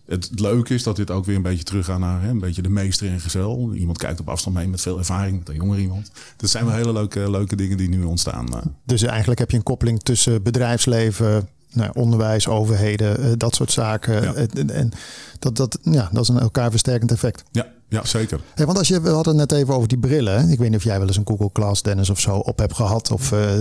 [0.06, 2.70] het leuke is dat dit ook weer een beetje teruggaat naar hè, een beetje de
[2.70, 3.74] meester en gezel.
[3.74, 6.12] Iemand kijkt op afstand mee met veel ervaring, met een jonger iemand.
[6.38, 8.54] Dat zijn wel hele leuke, leuke dingen die nu ontstaan.
[8.56, 8.62] eh.
[8.86, 14.22] Dus eigenlijk heb je een koppeling tussen bedrijfsleven, nou, onderwijs, overheden, dat soort zaken.
[14.24, 14.34] Ja.
[14.74, 14.92] En
[15.40, 17.44] dat, dat, ja, dat is een elkaar versterkend effect.
[17.52, 18.40] Ja, ja, zeker.
[18.56, 20.50] Hey, want als je, we hadden het net even over die brillen.
[20.50, 22.76] Ik weet niet of jij wel eens een Google Glass, Dennis, of zo op hebt
[22.76, 23.12] gehad.
[23.12, 23.52] Of, eh,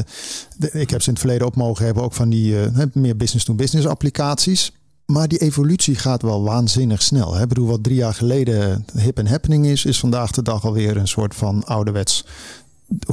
[0.57, 3.17] de- ik heb ze in het verleden op mogen hebben, ook van die eh, meer
[3.17, 4.73] business-to-business applicaties.
[5.07, 7.35] Maar die evolutie gaat wel waanzinnig snel.
[7.35, 7.43] Hè?
[7.43, 10.97] Ik bedoel, wat drie jaar geleden hip en happening is, is vandaag de dag alweer
[10.97, 12.25] een soort van ouderwets.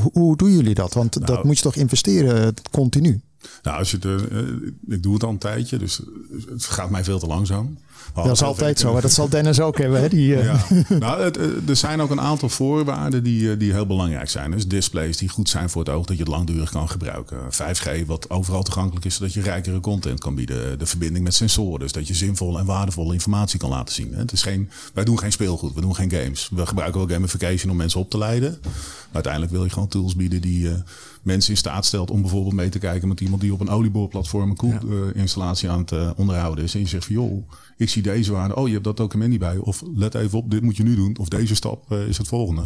[0.02, 0.94] Hoe, hoe doen jullie dat?
[0.94, 3.22] Want dat Nou- moet je toch investeren continu?
[3.64, 6.02] Nou, als je de, eh, ik doe het al een tijdje, dus
[6.50, 7.78] het gaat mij veel te langzaam.
[8.14, 8.96] We Dat is altijd zo.
[8.96, 9.02] Hè?
[9.02, 10.02] Dat zal Dennis ook hebben.
[10.02, 10.10] Hè?
[10.10, 10.66] Die, eh, Ja.
[11.00, 14.52] nou, het, eh, er zijn ook een aantal voorwaarden die, eh, die heel belangrijk zijn.
[14.52, 17.38] Dus displays die goed zijn voor het oog, dat je het langdurig kan gebruiken.
[17.50, 20.80] 5G, wat overal toegankelijk is, zodat je rijkere content kan bieden.
[20.80, 24.14] De verbinding met sensoren, dus dat je zinvolle en waardevolle informatie kan laten zien.
[24.14, 26.50] Het is geen, wij doen geen speelgoed, we doen geen games.
[26.52, 28.58] We gebruiken wel gamification om mensen op te leiden.
[28.62, 30.76] Maar uiteindelijk wil je gewoon tools bieden die eh,
[31.22, 34.50] mensen in staat stelt om bijvoorbeeld mee te kijken met iemand die op een olieboorplatform
[34.50, 36.74] een koelinstallatie aan het eh, onderhouden is.
[36.74, 38.56] En je zegt van joh, ik zie deze waarde.
[38.56, 39.58] Oh, je hebt dat document niet bij.
[39.58, 41.16] Of let even op, dit moet je nu doen.
[41.20, 42.62] Of deze stap eh, is het volgende.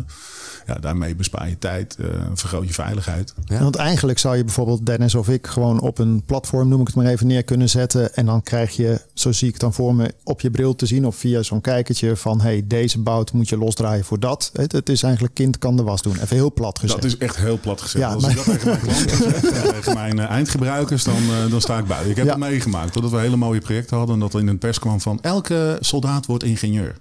[0.67, 3.33] Ja, daarmee bespaar je tijd, eh, vergroot je veiligheid.
[3.45, 3.59] Ja.
[3.59, 6.95] Want eigenlijk zou je bijvoorbeeld Dennis of ik gewoon op een platform, noem ik het
[6.95, 8.15] maar even, neer kunnen zetten.
[8.15, 10.85] En dan krijg je, zo zie ik het dan voor me, op je bril te
[10.85, 14.49] zien of via zo'n kijkertje van hey, deze bout moet je losdraaien voor dat.
[14.53, 16.13] Het, het is eigenlijk kind kan de was doen.
[16.21, 17.01] Even heel plat gezegd.
[17.01, 18.03] Dat is echt heel plat gezegd.
[18.05, 21.21] Ja, Als maar- ik dat tegen mijn klanten zeg, en tegen mijn eh, eindgebruikers, dan,
[21.49, 22.09] dan sta ik buiten.
[22.09, 22.31] Ik heb Ja.
[22.31, 24.15] het meegemaakt, totdat we hele mooie projecten hadden.
[24.15, 26.97] En dat er in een pers kwam van elke soldaat wordt ingenieur.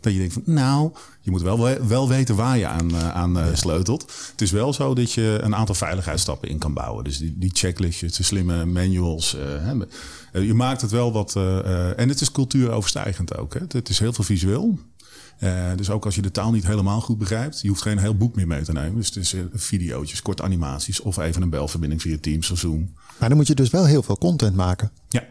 [0.00, 3.08] Dat je denkt van, nou, je moet wel, we- wel weten waar je aan, eh,
[3.10, 4.02] aan eh, sleutelt.
[4.30, 7.04] Het is wel zo dat je een aantal veiligheidsstappen in kan bouwen.
[7.04, 9.34] Dus die, die checklistjes, de slimme manuals.
[9.34, 9.72] eh, hè.
[10.40, 11.36] Je maakt het wel wat...
[11.96, 13.54] en het is cultuuroverstijgend ook.
[13.54, 13.60] Hè.
[13.68, 14.78] Het, is heel veel visueel.
[15.76, 18.34] Dus ook als je de taal niet helemaal goed begrijpt, je hoeft geen heel boek
[18.34, 18.94] meer mee te nemen.
[18.96, 22.92] Dus het is videootjes, korte animaties of even een belverbinding via Teams of Zoom.
[23.18, 24.90] Maar dan moet je dus wel heel veel content maken.
[25.08, 25.24] Ja,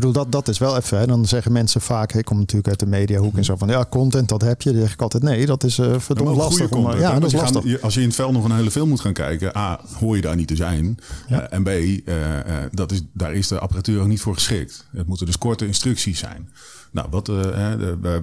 [0.00, 0.98] bedoel, dat, dat is wel even.
[0.98, 1.06] Hè.
[1.06, 4.28] Dan zeggen mensen vaak, ik kom natuurlijk uit de mediahoek en zo van ja, content,
[4.28, 4.72] dat heb je.
[4.72, 6.70] Dan zeg ik altijd nee, dat is uh, verdomd lastig.
[6.70, 7.82] Om, content, ja, dat is lastig.
[7.82, 10.22] als je in het veld nog een hele film moet gaan kijken, A, hoor je
[10.22, 10.98] daar niet te zijn.
[11.28, 11.40] Ja.
[11.40, 14.86] Eh, en B, eh, eh, dat is, daar is de apparatuur ook niet voor geschikt.
[14.92, 16.48] Het moeten dus korte instructies zijn.
[16.90, 17.34] Nou, wat, eh,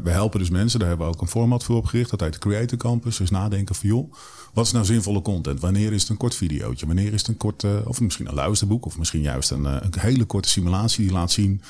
[0.03, 2.09] we helpen dus mensen, daar hebben we ook een format voor opgericht.
[2.09, 3.17] Dat heet de Creator Campus.
[3.17, 4.13] Dus nadenken van joh,
[4.55, 5.59] wat is nou zinvolle content?
[5.59, 6.85] Wanneer is het een kort videootje?
[6.85, 8.85] Wanneer is het een kort, eh, of misschien een luisterboek?
[8.85, 11.61] Of misschien juist een, eh, een hele korte simulatie die laat zien...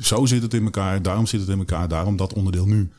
[0.00, 2.90] Zo zit het in elkaar, daarom zit het in elkaar, daarom dat onderdeel nu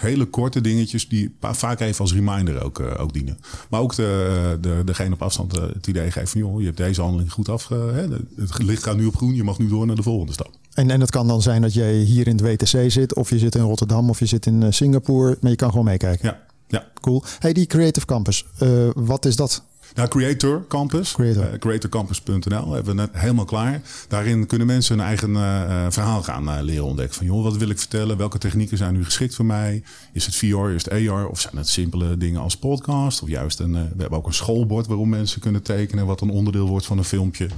[0.00, 3.38] hele korte dingetjes die vaak even als reminder ook, eh, ook dienen.
[3.70, 6.40] Maar ook de, de, degene op afstand eh, het idee geeft van...
[6.40, 7.70] joh, je hebt deze handeling goed af...
[7.70, 8.06] eh, hè,
[8.36, 10.50] het licht gaat nu op groen, je mag nu door naar de volgende stap.
[10.74, 13.38] En, en het kan dan zijn dat jij hier in het WTC zit, of je
[13.38, 16.28] zit in Rotterdam, of je zit in eh, Singapore, maar je kan gewoon meekijken.
[16.28, 16.40] Ja,
[16.70, 16.88] ja.
[17.00, 17.22] Cool.
[17.38, 19.62] Hey, die Creative Campus, eh, wat is dat?
[19.94, 21.42] Nou, Creator Campus, Creator.
[21.52, 23.80] eh, creatorcampus.nl hebben we net helemaal klaar.
[24.08, 27.16] Daarin kunnen mensen hun eigen eh, verhaal gaan leren ontdekken.
[27.16, 28.16] Van joh, wat wil ik vertellen?
[28.16, 29.82] Welke technieken zijn nu geschikt voor mij?
[30.12, 31.28] Is het VR, is het AR?
[31.28, 33.22] Of zijn het simpele dingen als podcast?
[33.22, 36.66] Of juist een, we hebben ook een schoolbord waarom mensen kunnen tekenen, wat een onderdeel
[36.66, 37.48] wordt van een filmpje.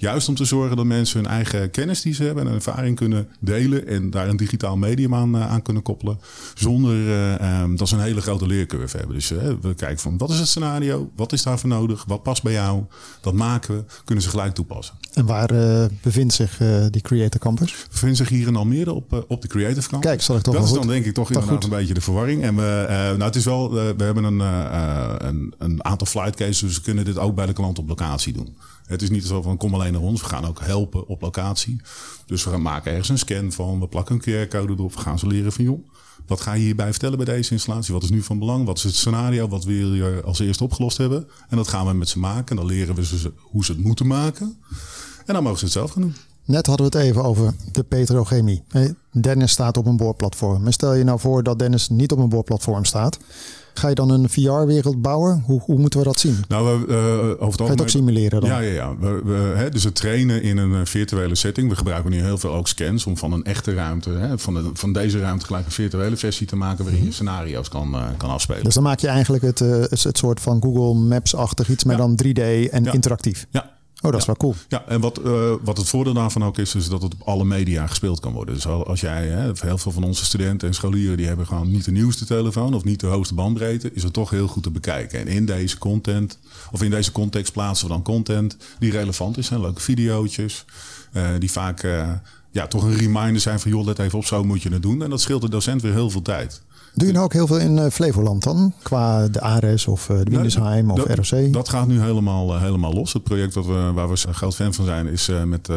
[0.00, 3.28] Juist om te zorgen dat mensen hun eigen kennis die ze hebben en ervaring kunnen
[3.40, 3.86] delen.
[3.86, 6.20] En daar een digitaal medium aan, eh, aan kunnen koppelen.
[6.54, 9.14] Zonder eh, ehm, dat ze een hele grote leercurve hebben.
[9.16, 11.10] Dus eh, we kijken van wat is het scenario?
[11.16, 12.04] Wat is daarvoor nodig?
[12.04, 12.82] Wat past bij jou?
[13.20, 13.84] Dat maken we.
[14.04, 14.94] Kunnen ze gelijk toepassen.
[15.12, 15.50] En waar
[16.02, 17.72] bevindt zich die Creator Campus?
[17.72, 20.10] We bevinden zich hier in Almere op, op de Creative Campus.
[20.10, 20.78] Kijk, zal ik toch Dat is goed.
[20.78, 21.72] dan denk ik toch Toch inderdaad goed.
[21.72, 22.42] een beetje de verwarring.
[22.42, 26.76] En we, nou, het is wel, we hebben een, een, een aantal flight cases, dus
[26.76, 28.56] we kunnen dit ook bij de klant op locatie doen.
[28.90, 31.80] Het is niet zo van kom alleen naar ons, we gaan ook helpen op locatie.
[32.26, 35.18] Dus we gaan maken ergens een scan van, we plakken een QR-code erop, we gaan
[35.18, 35.88] ze leren van joh.
[36.26, 37.94] Wat ga je hierbij vertellen bij deze installatie?
[37.94, 38.66] Wat is nu van belang?
[38.66, 39.48] Wat is het scenario?
[39.48, 41.28] Wat wil je als eerste opgelost hebben?
[41.48, 42.48] En dat gaan we met ze maken.
[42.48, 44.58] En dan leren we ze hoe ze het moeten maken.
[45.26, 46.14] En dan mogen ze het zelf gaan doen.
[46.44, 48.62] Net hadden we het even over de petrochemie.
[49.12, 50.62] Dennis staat op een boorplatform.
[50.62, 53.18] Maar stel je nou voor dat Dennis niet op een boorplatform staat.
[53.74, 55.42] Ga je dan een VR-wereld bouwen?
[55.46, 56.44] Hoe, hoe moeten we dat zien?
[56.48, 58.50] Nou, we, eh, over het Ga je simuleren dan?
[58.50, 58.96] Ja, ja, ja.
[58.98, 61.68] We, we, hè, dus het trainen in een eh, virtuele setting.
[61.68, 64.70] We gebruiken nu heel veel ook scans om van een echte ruimte, hè, van, de,
[64.74, 68.30] van deze ruimte gelijk een virtuele versie te maken waarin je scenario's kan, eh, kan
[68.30, 68.64] afspelen.
[68.64, 72.02] Dus dan maak je eigenlijk het, het, soort van Google Maps-achtig iets, maar Ja.
[72.02, 73.46] dan 3D en interactief.
[73.50, 73.78] ja.
[74.02, 74.54] Oh, dat is wel cool.
[74.68, 77.44] Ja, en wat, eh, wat het voordeel daarvan ook is, is dat het op alle
[77.44, 78.54] media gespeeld kan worden.
[78.54, 81.70] Dus al- als jij, hè, heel veel van onze studenten en scholieren, die hebben gewoon
[81.70, 84.70] niet de nieuwste telefoon of niet de hoogste bandbreedte, is het toch heel goed te
[84.70, 85.20] bekijken.
[85.20, 86.38] En in deze content,
[86.72, 89.48] of in deze context plaatsen we dan content die relevant is.
[89.48, 90.64] Hè, leuke videootjes,
[91.12, 92.12] eh, die vaak eh,
[92.50, 95.02] ja, toch een reminder zijn van, joh, let even op, zo moet je het doen.
[95.02, 96.62] En dat scheelt de docent weer heel veel tijd.
[96.94, 98.72] Doe je nou ook heel veel in eh, Flevoland dan?
[98.82, 101.52] Qua de Ares of eh, de Windesheim of dat, ROC?
[101.52, 103.12] Dat gaat nu helemaal, eh, helemaal los.
[103.12, 105.68] Het project wat we, waar we groot fan van zijn, is met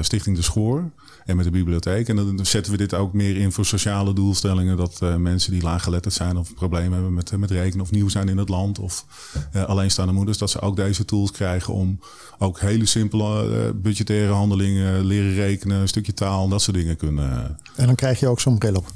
[0.00, 0.90] Stichting De Schoor
[1.26, 2.08] en met de bibliotheek.
[2.08, 4.76] En dan zetten we dit ook meer in voor sociale doelstellingen.
[4.76, 8.28] Dat eh, mensen die laaggeletterd zijn of problemen hebben met, met rekenen of nieuw zijn
[8.28, 9.04] in het land of
[9.52, 12.00] eh, alleenstaande moeders, dat ze ook deze tools krijgen om
[12.38, 17.58] ook hele simpele eh, budgettaire handelingen, leren rekenen, een stukje taal, dat soort dingen kunnen.
[17.76, 18.86] En dan krijg je ook zo'n bril op.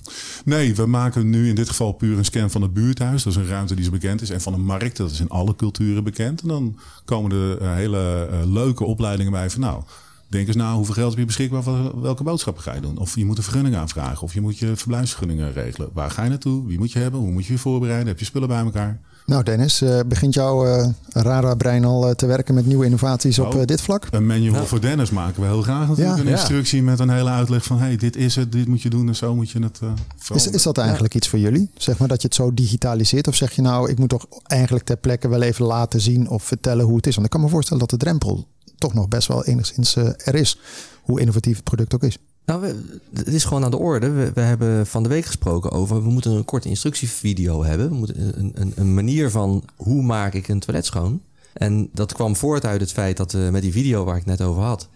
[0.45, 3.23] Nee, we maken nu in dit geval puur een scan van het buurthuis.
[3.23, 4.31] Dat is een ruimte die zo bekend is.
[4.31, 6.43] En van een markt, dat is in alle culturen bekend.
[6.43, 9.83] En dan komen er hele leuke opleidingen bij van nou...
[10.29, 12.99] Denk eens na, hoeveel geld heb je beschikbaar voor welke boodschappen ga je doen?
[12.99, 14.23] Of je moet een vergunning aanvragen.
[14.23, 15.89] Of je moet je verblijfsvergunningen regelen.
[15.93, 16.67] Waar ga je naartoe?
[16.67, 17.21] Wie moet je hebben?
[17.21, 18.07] Hoe moet je je voorbereiden?
[18.09, 19.01] Heb je spullen bij elkaar?
[19.27, 23.55] Nou Dennis, eh, begint jouw eh, Rara-brein al eh, te werken met nieuwe innovaties op
[23.55, 23.65] Oh.
[23.65, 24.07] dit vlak?
[24.11, 26.17] Een manual voor Dennis maken we heel graag natuurlijk.
[26.17, 26.23] Ja.
[26.23, 26.37] een Ja.
[26.37, 27.79] instructie met een hele uitleg van...
[27.79, 29.91] hey, dit is het, dit moet je doen en zo moet je het uh,
[30.35, 31.71] Is, is dat eigenlijk iets voor jullie?
[31.77, 33.29] Zeg maar dat je het zo digitaliseert?
[33.29, 36.43] Of zeg je nou, ik moet toch eigenlijk ter plekke wel even laten zien of
[36.43, 37.15] vertellen hoe het is?
[37.15, 38.47] Want ik kan me voorstellen dat de drempel
[38.79, 40.59] toch nog best wel enigszins eh, er is.
[41.03, 42.19] Hoe innovatief het product ook is.
[42.47, 42.75] Nou,
[43.15, 44.33] het is gewoon aan de orde.
[44.33, 46.03] We, hebben van de week gesproken over...
[46.03, 47.89] we moeten een korte instructievideo hebben.
[47.89, 51.21] We moeten een, een, een manier van hoe maak ik een toilet schoon.
[51.53, 54.41] En dat kwam voort uit het feit dat we met die video waar ik net
[54.41, 54.89] over had...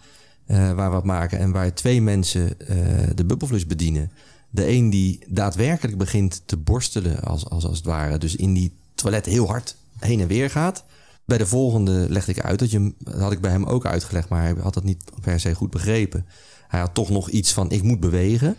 [0.47, 2.77] eh, waar we het maken en waar twee mensen eh,
[3.15, 4.11] de bubbelflus bedienen.
[4.51, 8.19] De een die daadwerkelijk begint te borstelen als, als, als het ware.
[8.19, 10.85] Dus in die toilet heel hard heen en weer gaat.
[11.31, 14.43] Bij de volgende legde ik uit dat je had ik bij hem ook uitgelegd, maar
[14.43, 16.27] hij had dat niet per se goed begrepen.
[16.69, 18.57] Hij had toch nog iets van ik moet bewegen.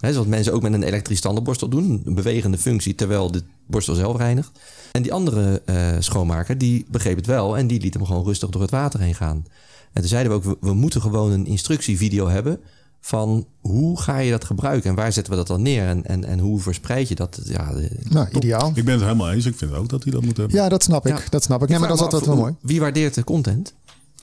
[0.00, 2.02] Hè, zoals mensen ook met een elektrisch tandenborstel doen.
[2.04, 4.50] Een bewegende functie terwijl de borstel zelf reinigt.
[4.92, 8.48] En die andere eh, schoonmaker die begreep het wel en die liet hem gewoon rustig
[8.48, 9.46] door het water heen gaan.
[9.92, 12.60] En toen zeiden we ook, we moeten gewoon een instructievideo hebben
[13.00, 16.24] van hoe ga je dat gebruiken en waar zetten we dat dan neer en, en,
[16.24, 17.40] en hoe verspreid je dat?
[17.44, 17.72] Ja,
[18.08, 18.72] Nou, ideaal.
[18.74, 19.46] Ik ben het helemaal eens.
[19.46, 20.56] Ik vind ook dat hij dat moet hebben.
[20.56, 21.18] Ja, dat snap ik.
[21.18, 21.22] Ja.
[21.30, 21.68] Dat snap ik.
[21.68, 22.54] Nee, maar dat is altijd wel mooi.
[22.60, 23.74] Wie waardeert de content?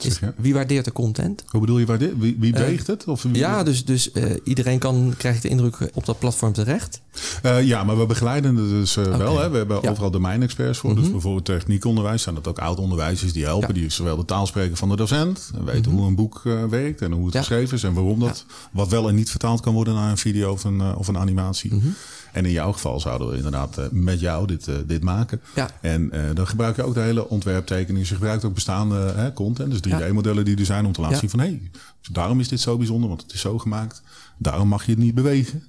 [0.04, 1.44] Is, wie waardeert de content?
[1.48, 3.04] Hoe bedoel je, waar dit, wie, wie weegt het?
[3.06, 7.00] Of wie- Ja, dus, dus eh, iedereen kan, krijgt de indruk op dat platform terecht.
[7.42, 9.38] Eh, ja, maar we begeleiden het dus eh, wel.
[9.38, 9.50] Hè.
[9.50, 9.82] We hebben Ja.
[9.82, 9.90] Mhm.
[9.90, 10.94] overal domeinexperts voor.
[10.94, 13.66] Dus bijvoorbeeld techniekonderwijs zijn dat ook oud-onderwijzers die helpen.
[13.68, 13.72] Ja.
[13.74, 13.80] Mhm.
[13.82, 15.50] Die zowel de taal spreken van de docent.
[15.54, 17.38] En weten hoe een boek eh, werkt en hoe het Ja.
[17.40, 17.82] geschreven is.
[17.82, 20.80] En waarom dat wat wel en niet vertaald kan worden naar een video of een,
[20.80, 21.74] eh, of een animatie.
[21.74, 21.86] Mhm.
[22.36, 25.40] En in jouw geval zouden we inderdaad eh, met jou dit, eh, dit maken.
[25.54, 25.68] Ja.
[25.80, 28.08] En eh, dan gebruik je ook de hele ontwerptekeningen.
[28.08, 29.70] Je gebruikt ook bestaande hè, content.
[29.70, 31.20] Dus 3D-modellen die er zijn om te laten Ja.
[31.20, 31.38] zien van...
[31.38, 31.70] hé, hey,
[32.12, 34.02] daarom is dit zo bijzonder, want het is zo gemaakt.
[34.38, 35.62] Daarom mag je het niet bewegen.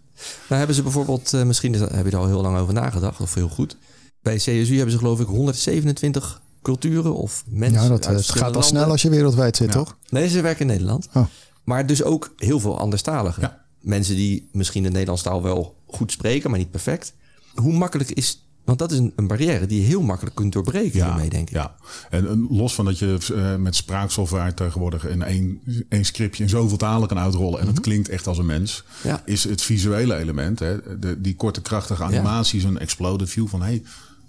[0.47, 2.74] Nou hebben ze bijvoorbeeld, eh, misschien is dat- heb je er al heel lang over
[2.74, 3.78] nagedacht, of heel goed.
[4.22, 7.82] Bij CSU hebben ze geloof ik 127 culturen of mensen.
[7.84, 9.74] Ja, dat, uit het gaat al snel als je wereldwijd zit, Ja.
[9.80, 9.97] toch?
[10.09, 11.07] Nee, ze werken in Nederland.
[11.13, 11.26] Oh.
[11.63, 13.41] Maar dus ook heel veel anderstaligen.
[13.41, 13.65] Ja.
[13.82, 17.14] Mensen die misschien de Nederlandse taal wel goed spreken, maar niet perfect.
[17.56, 18.42] Hoe makkelijk is...
[18.64, 21.56] Want dat is een, een barrière die je heel makkelijk kunt doorbreken hiermee, denk ik.
[21.56, 21.76] Ja,
[22.10, 26.78] en los van dat je eh, met spraaksoftware tegenwoordig in één, één scriptje in zoveel
[26.78, 29.08] talen kan uitrollen en het klinkt echt als een mens, Mhm.
[29.08, 29.22] Ja.
[29.26, 33.84] is het visuele element, hè, de, die korte krachtige animatie, zo'n exploded view van hey,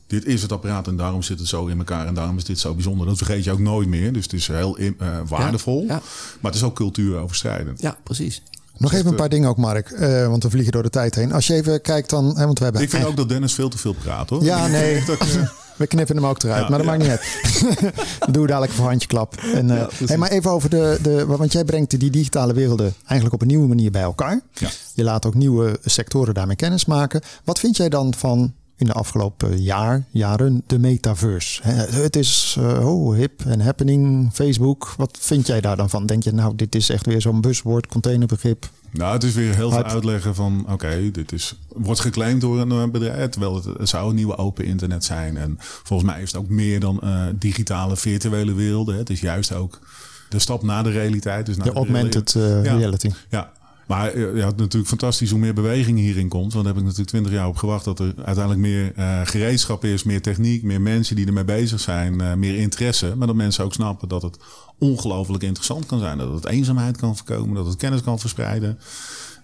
[0.07, 2.59] dit is het apparaat en daarom zit het zo in elkaar en daarom is dit
[2.59, 3.07] zo bijzonder.
[3.07, 4.93] Dat vergeet je ook nooit meer, dus het is heel eh,
[5.29, 6.01] waardevol, Ja, ja.
[6.41, 7.81] maar het is ook cultuuroverschrijdend.
[7.81, 8.43] Ja, precies.
[8.79, 9.91] Nog even een paar dingen ook, Mark.
[9.91, 11.33] eh, want we vliegen door de tijd heen.
[11.33, 12.37] Als je even kijkt dan...
[12.37, 14.45] Hè, want we hebben Ik vind ook dat Dennis veel te veel praat hoor.
[14.45, 14.97] Ja, nee.
[14.97, 15.21] Eh,
[15.77, 16.97] We knippen hem ook eruit, Ja, maar dat ja.
[16.97, 17.95] maakt niet uit.
[18.35, 19.35] Doe dadelijk voor handjeklap.
[19.55, 21.27] En, eh, hey, maar even over de, de...
[21.27, 24.41] Want jij brengt die digitale werelden eigenlijk op een nieuwe manier bij elkaar.
[24.53, 24.69] Ja.
[24.95, 27.21] Je laat ook nieuwe sectoren daarmee kennis maken.
[27.45, 31.63] Wat vind jij dan van in de afgelopen jaar, jaren de metaverse?
[31.69, 34.95] Het is eh, oh, hip en happening, Facebook.
[34.97, 36.07] Wat vind jij daar dan van?
[36.07, 38.69] Denk je nou, dit is echt weer zo'n buzzword, containerbegrip?
[38.91, 42.71] Nou, het is weer heel veel uitleggen van, oké, dit is wordt geclaimd door een
[42.71, 45.37] eh, bedrijf, terwijl het, het zou een nieuwe open internet zijn.
[45.37, 48.95] En volgens mij is het ook meer dan eh, digitale virtuele werelden.
[48.95, 49.01] hè.
[49.01, 49.81] Het is juist ook
[50.29, 51.47] de stap naar de realiteit.
[51.47, 52.61] Dus naar De augmented Ja.
[52.61, 53.11] reality.
[53.29, 53.53] Ja,
[53.89, 56.53] maar eh, het is natuurlijk fantastisch hoe meer beweging hierin komt.
[56.53, 59.85] Want daar heb ik natuurlijk twintig jaar op gewacht dat er uiteindelijk meer eh, gereedschap
[59.85, 63.15] is, meer techniek, meer mensen die ermee bezig zijn, eh, meer interesse.
[63.17, 64.39] Maar dat mensen ook snappen dat het
[64.79, 66.19] ongelooflijk interessant kan zijn.
[66.19, 68.79] Dat het eenzaamheid kan voorkomen, dat het kennis kan verspreiden.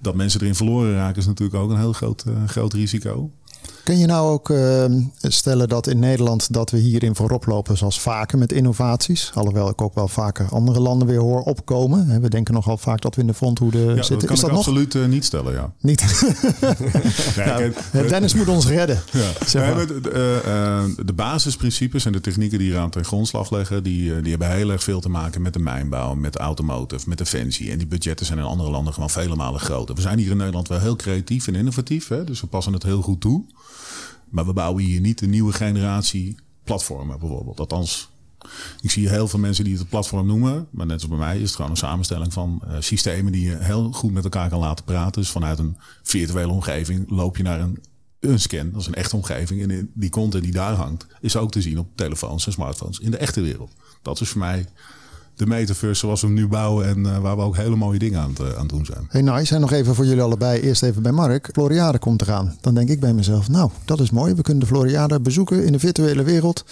[0.00, 3.30] Dat mensen erin verloren raken is natuurlijk ook een heel groot, groot risico.
[3.84, 4.84] Kun je nou ook eh,
[5.20, 9.30] stellen dat in Nederland dat we hierin voorop lopen zoals vaker met innovaties?
[9.34, 12.20] Alhoewel ik ook wel vaker andere landen weer hoor opkomen.
[12.20, 14.18] We denken nogal vaak dat we in de fronthoede Ja, zitten.
[14.18, 15.72] dat kan is ik dat nog absoluut eh, niet stellen, ja.
[15.80, 16.00] niet?
[17.36, 19.02] Nee, Nou, eh, Dennis moet ons redden.
[19.12, 19.46] Ja.
[19.46, 19.76] Zeg maar.
[19.76, 20.00] Nee, maar de,
[20.96, 24.70] de, de basisprincipes en de technieken die eraan ten grondslag leggen, die, die hebben heel
[24.70, 27.70] erg veel te maken met de mijnbouw, met de automotive, met defensie.
[27.70, 29.94] En die budgetten zijn in andere landen gewoon vele malen groter.
[29.94, 32.24] We zijn hier in Nederland wel heel creatief en innovatief, hè?
[32.24, 33.44] dus we passen het heel goed toe.
[34.34, 37.60] Maar we bouwen hier niet een nieuwe generatie platformen bijvoorbeeld.
[37.60, 38.10] Althans,
[38.80, 40.66] ik zie heel veel mensen die het een platform noemen.
[40.70, 43.56] Maar net zoals bij mij is het gewoon een samenstelling van eh, systemen die je
[43.56, 45.22] heel goed met elkaar kan laten praten.
[45.22, 47.78] Dus vanuit een virtuele omgeving loop je naar een,
[48.20, 48.70] een scan.
[48.70, 49.70] Dat is een echte omgeving.
[49.70, 53.10] En die content die daar hangt is ook te zien op telefoons en smartphones in
[53.10, 53.72] de echte wereld.
[54.02, 54.66] Dat is voor mij
[55.36, 58.20] de metaverse zoals we hem nu bouwen en eh, waar we ook hele mooie dingen
[58.20, 59.06] aan het, eh, aan doen zijn.
[59.08, 59.54] Hey nice.
[59.54, 60.60] En nog even voor jullie allebei.
[60.60, 61.48] Eerst even bij Mark.
[61.52, 62.56] Floriade komt eraan.
[62.60, 64.34] Dan denk ik bij mezelf, nou, dat is mooi.
[64.34, 66.64] We kunnen de Floriade bezoeken in de virtuele wereld.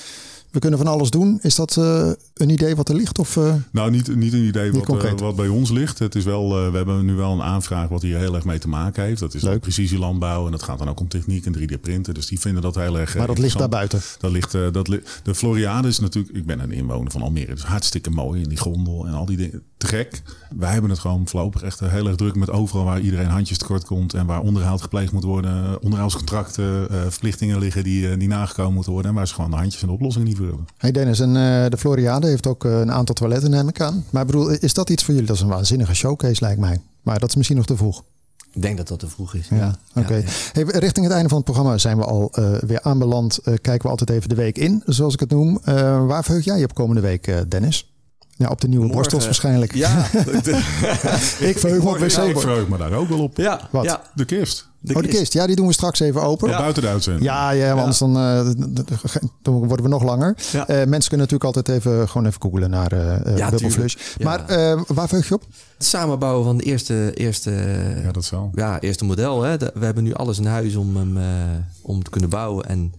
[0.52, 1.38] We kunnen van alles doen.
[1.42, 3.18] Is dat eh, een idee wat er ligt?
[3.18, 5.98] Of, eh, Nou, niet, niet een idee wat, eh, wat bij ons ligt.
[5.98, 8.68] Het is wel, we hebben nu wel een aanvraag wat hier heel erg mee te
[8.68, 9.20] maken heeft.
[9.20, 9.60] Dat is Leuk.
[9.60, 12.14] precisielandbouw en dat gaat dan ook om techniek en 3D-printen.
[12.14, 13.16] Dus die vinden dat heel erg.
[13.16, 14.00] maar dat ligt daar buiten.
[14.18, 17.64] Dat ligt, dat li- de Floriade is natuurlijk, ik ben een inwoner van Almere, dus
[17.64, 18.42] hartstikke mooi.
[18.42, 20.22] En die gondel en al die dingen, te gek.
[20.56, 23.84] Wij hebben het gewoon voorlopig echt heel erg druk met overal waar iedereen handjes tekort
[23.84, 24.14] komt.
[24.14, 25.82] En waar onderhoud gepleegd moet worden.
[25.82, 29.10] Onderhoudscontracten, verplichtingen liggen die, die nagekomen moeten worden.
[29.10, 30.36] En waar ze gewoon de handjes en de oplossingen niet
[30.76, 34.04] Hey Dennis, en eh, de Floriade heeft ook eh, een aantal toiletten, neem ik aan.
[34.10, 35.28] Maar ik bedoel, is dat iets voor jullie?
[35.28, 36.80] Dat is een waanzinnige showcase, lijkt mij.
[37.02, 38.02] Maar dat is misschien nog te vroeg.
[38.52, 39.48] Ik denk dat dat te vroeg is.
[39.50, 40.14] Ja, oké.
[40.14, 40.22] ja.
[40.52, 43.38] Hey, richting het einde van het programma zijn we al eh, weer aanbeland.
[43.38, 45.58] Eh, kijken we altijd even de week in, zoals ik het noem.
[45.64, 47.92] Eh, waar verheug jij je op komende week, eh, Dennis?
[48.36, 49.00] Ja, op de nieuwe Morgen.
[49.02, 49.74] borstels waarschijnlijk.
[49.74, 49.96] Ja,
[51.50, 52.40] Ik verheug me op Ja, ik wc.
[52.40, 53.36] verheug me daar ook wel op.
[53.36, 53.84] ja, Wat?
[53.84, 54.02] ja.
[54.14, 54.68] De kist.
[54.84, 55.32] De Oh, de kist.
[55.32, 56.48] Ja, die doen we straks even open.
[56.50, 57.24] Ja, Buiten de uitzending.
[57.24, 58.46] ja, want anders dan, eh,
[59.42, 60.36] dan worden we nog langer.
[60.52, 60.66] Ja.
[60.68, 63.50] Eh, mensen kunnen natuurlijk altijd even, gewoon even googlen naar eh eh, Ja.
[63.58, 63.94] Flush.
[64.18, 64.24] Ja.
[64.24, 65.44] Maar eh, waar verheug je op?
[65.78, 67.50] Het samenbouwen van de eerste, eerste,
[68.02, 68.50] Ja, dat zal.
[68.54, 69.42] ja, eerste model.
[69.42, 69.56] Hè.
[69.58, 71.24] We hebben nu alles in huis om hem eh,
[71.82, 72.64] om te kunnen bouwen.
[72.68, 72.92] En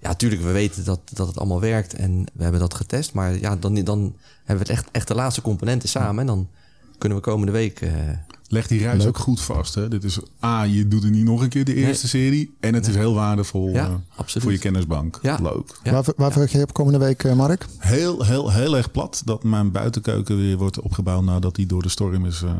[0.00, 1.94] ja, natuurlijk, we weten dat, dat het allemaal werkt.
[1.94, 3.12] En we hebben dat getest.
[3.12, 4.14] Maar ja, dan, dan
[4.44, 6.20] hebben we het echt, echt de laatste componenten samen.
[6.20, 6.48] En dan
[6.98, 7.80] kunnen we komende week...
[8.54, 9.74] leg die reis ook goed vast.
[9.74, 9.88] Hè?
[9.88, 12.54] Dit is A, je doet het niet nog een keer de eerste serie.
[12.60, 15.18] En het is heel waardevol Ja, eh, voor je kennisbank.
[15.22, 15.38] Ja.
[15.42, 15.78] Leuk.
[15.82, 15.92] Ja.
[15.92, 17.66] Waar, waar verheug je op komende week, eh, Mark?
[17.78, 21.88] Heel, heel, heel erg plat dat mijn buitenkeuken weer wordt opgebouwd nadat die door de
[21.88, 22.50] storm is eh,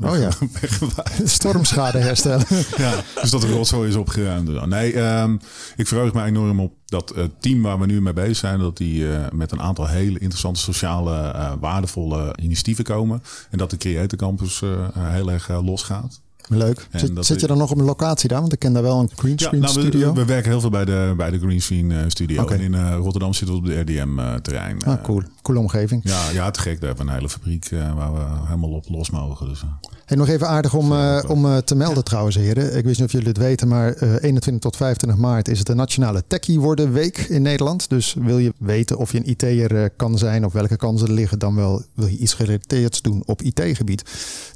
[0.00, 0.30] Oh ja,
[1.24, 2.46] stormschade herstellen.
[2.76, 4.66] Ja, dus dat de rotzooi is opgeruimd.
[4.66, 5.36] Nee, ehm,
[5.76, 8.76] ik verheug me enorm op dat het team waar we nu mee bezig zijn, dat
[8.76, 13.22] die eh, met een aantal hele interessante sociale, eh, waardevolle initiatieven komen.
[13.50, 14.62] En dat de Creator Campus
[14.94, 16.20] heel erg losgaat.
[16.48, 16.86] Leuk.
[17.20, 18.40] Zit, je dan nog op een locatie daar?
[18.40, 20.12] Want ik ken daar wel een greenscreen nou, we, studio.
[20.12, 22.46] we werken heel veel bij de, bij de Greenscreen eh, studio.
[22.46, 24.84] En in eh, Rotterdam zitten we op de RDM-terrein.
[24.84, 25.22] ah, cool.
[25.42, 26.00] Coole omgeving.
[26.04, 26.80] Ja, ja, te gek.
[26.80, 29.48] Daar hebben we een hele fabriek eh, waar we helemaal op los mogen.
[29.48, 29.68] Dus, eh.
[30.08, 32.76] Hey, nog even aardig om, eh, om eh, te melden trouwens, heren.
[32.76, 35.66] Ik weet niet of jullie het weten, maar eh, 21 tot 25 maart is het
[35.66, 37.88] de Nationale Techie Worden Week in Nederland.
[37.88, 41.14] Dus wil je weten of je een IT'er eh, kan zijn of welke kansen er
[41.14, 44.02] liggen, dan wel wil je iets gerelateerds doen op IT-gebied.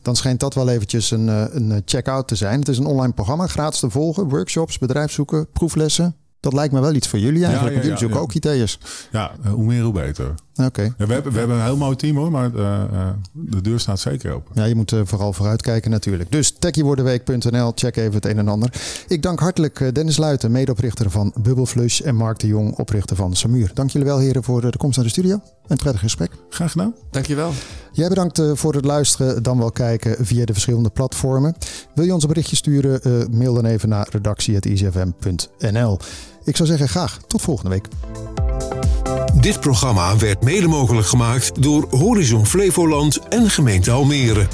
[0.03, 2.59] Dan schijnt dat wel eventjes een, eh, een eh, check-out te zijn.
[2.59, 4.29] Het is een online programma, gratis te volgen.
[4.29, 6.17] Workshops, bedrijfszoeken, proeflessen.
[6.43, 8.79] Dat lijkt me wel iets voor jullie eigenlijk, Ja, jullie zoeken ook IT'ers.
[9.13, 10.35] ja, eh, hoe meer hoe beter.
[10.57, 10.83] Oké.
[10.83, 13.81] Ja, we, hebben, we hebben een heel mooi team hoor, maar eh, eh, de deur
[13.81, 14.53] staat zeker open.
[14.55, 16.33] Ja, je moet eh, vooral vooruitkijken natuurlijk.
[16.33, 18.73] Dus techiewordenweek.nl, check even het een en ander.
[19.09, 23.71] Ik dank hartelijk Dennis Luiten, medeoprichter van Bubbleflush en Mark de Jong, oprichter van Samuur.
[23.75, 25.41] Dank jullie wel heren voor de komst naar de studio.
[25.67, 26.31] Een prettig gesprek.
[26.49, 26.95] Graag gedaan.
[27.11, 27.53] Dankjewel.
[27.93, 31.55] Jij bedankt voor het luisteren, dan wel kijken via de verschillende platformen.
[31.95, 35.99] Wil je ons een berichtje sturen, eh, mail dan even naar redactie.easyfm.nl.
[36.45, 37.89] Ik zou zeggen graag tot volgende week.
[39.41, 44.47] Dit programma werd mede mogelijk gemaakt door Horizon Flevoland en gemeente Almere.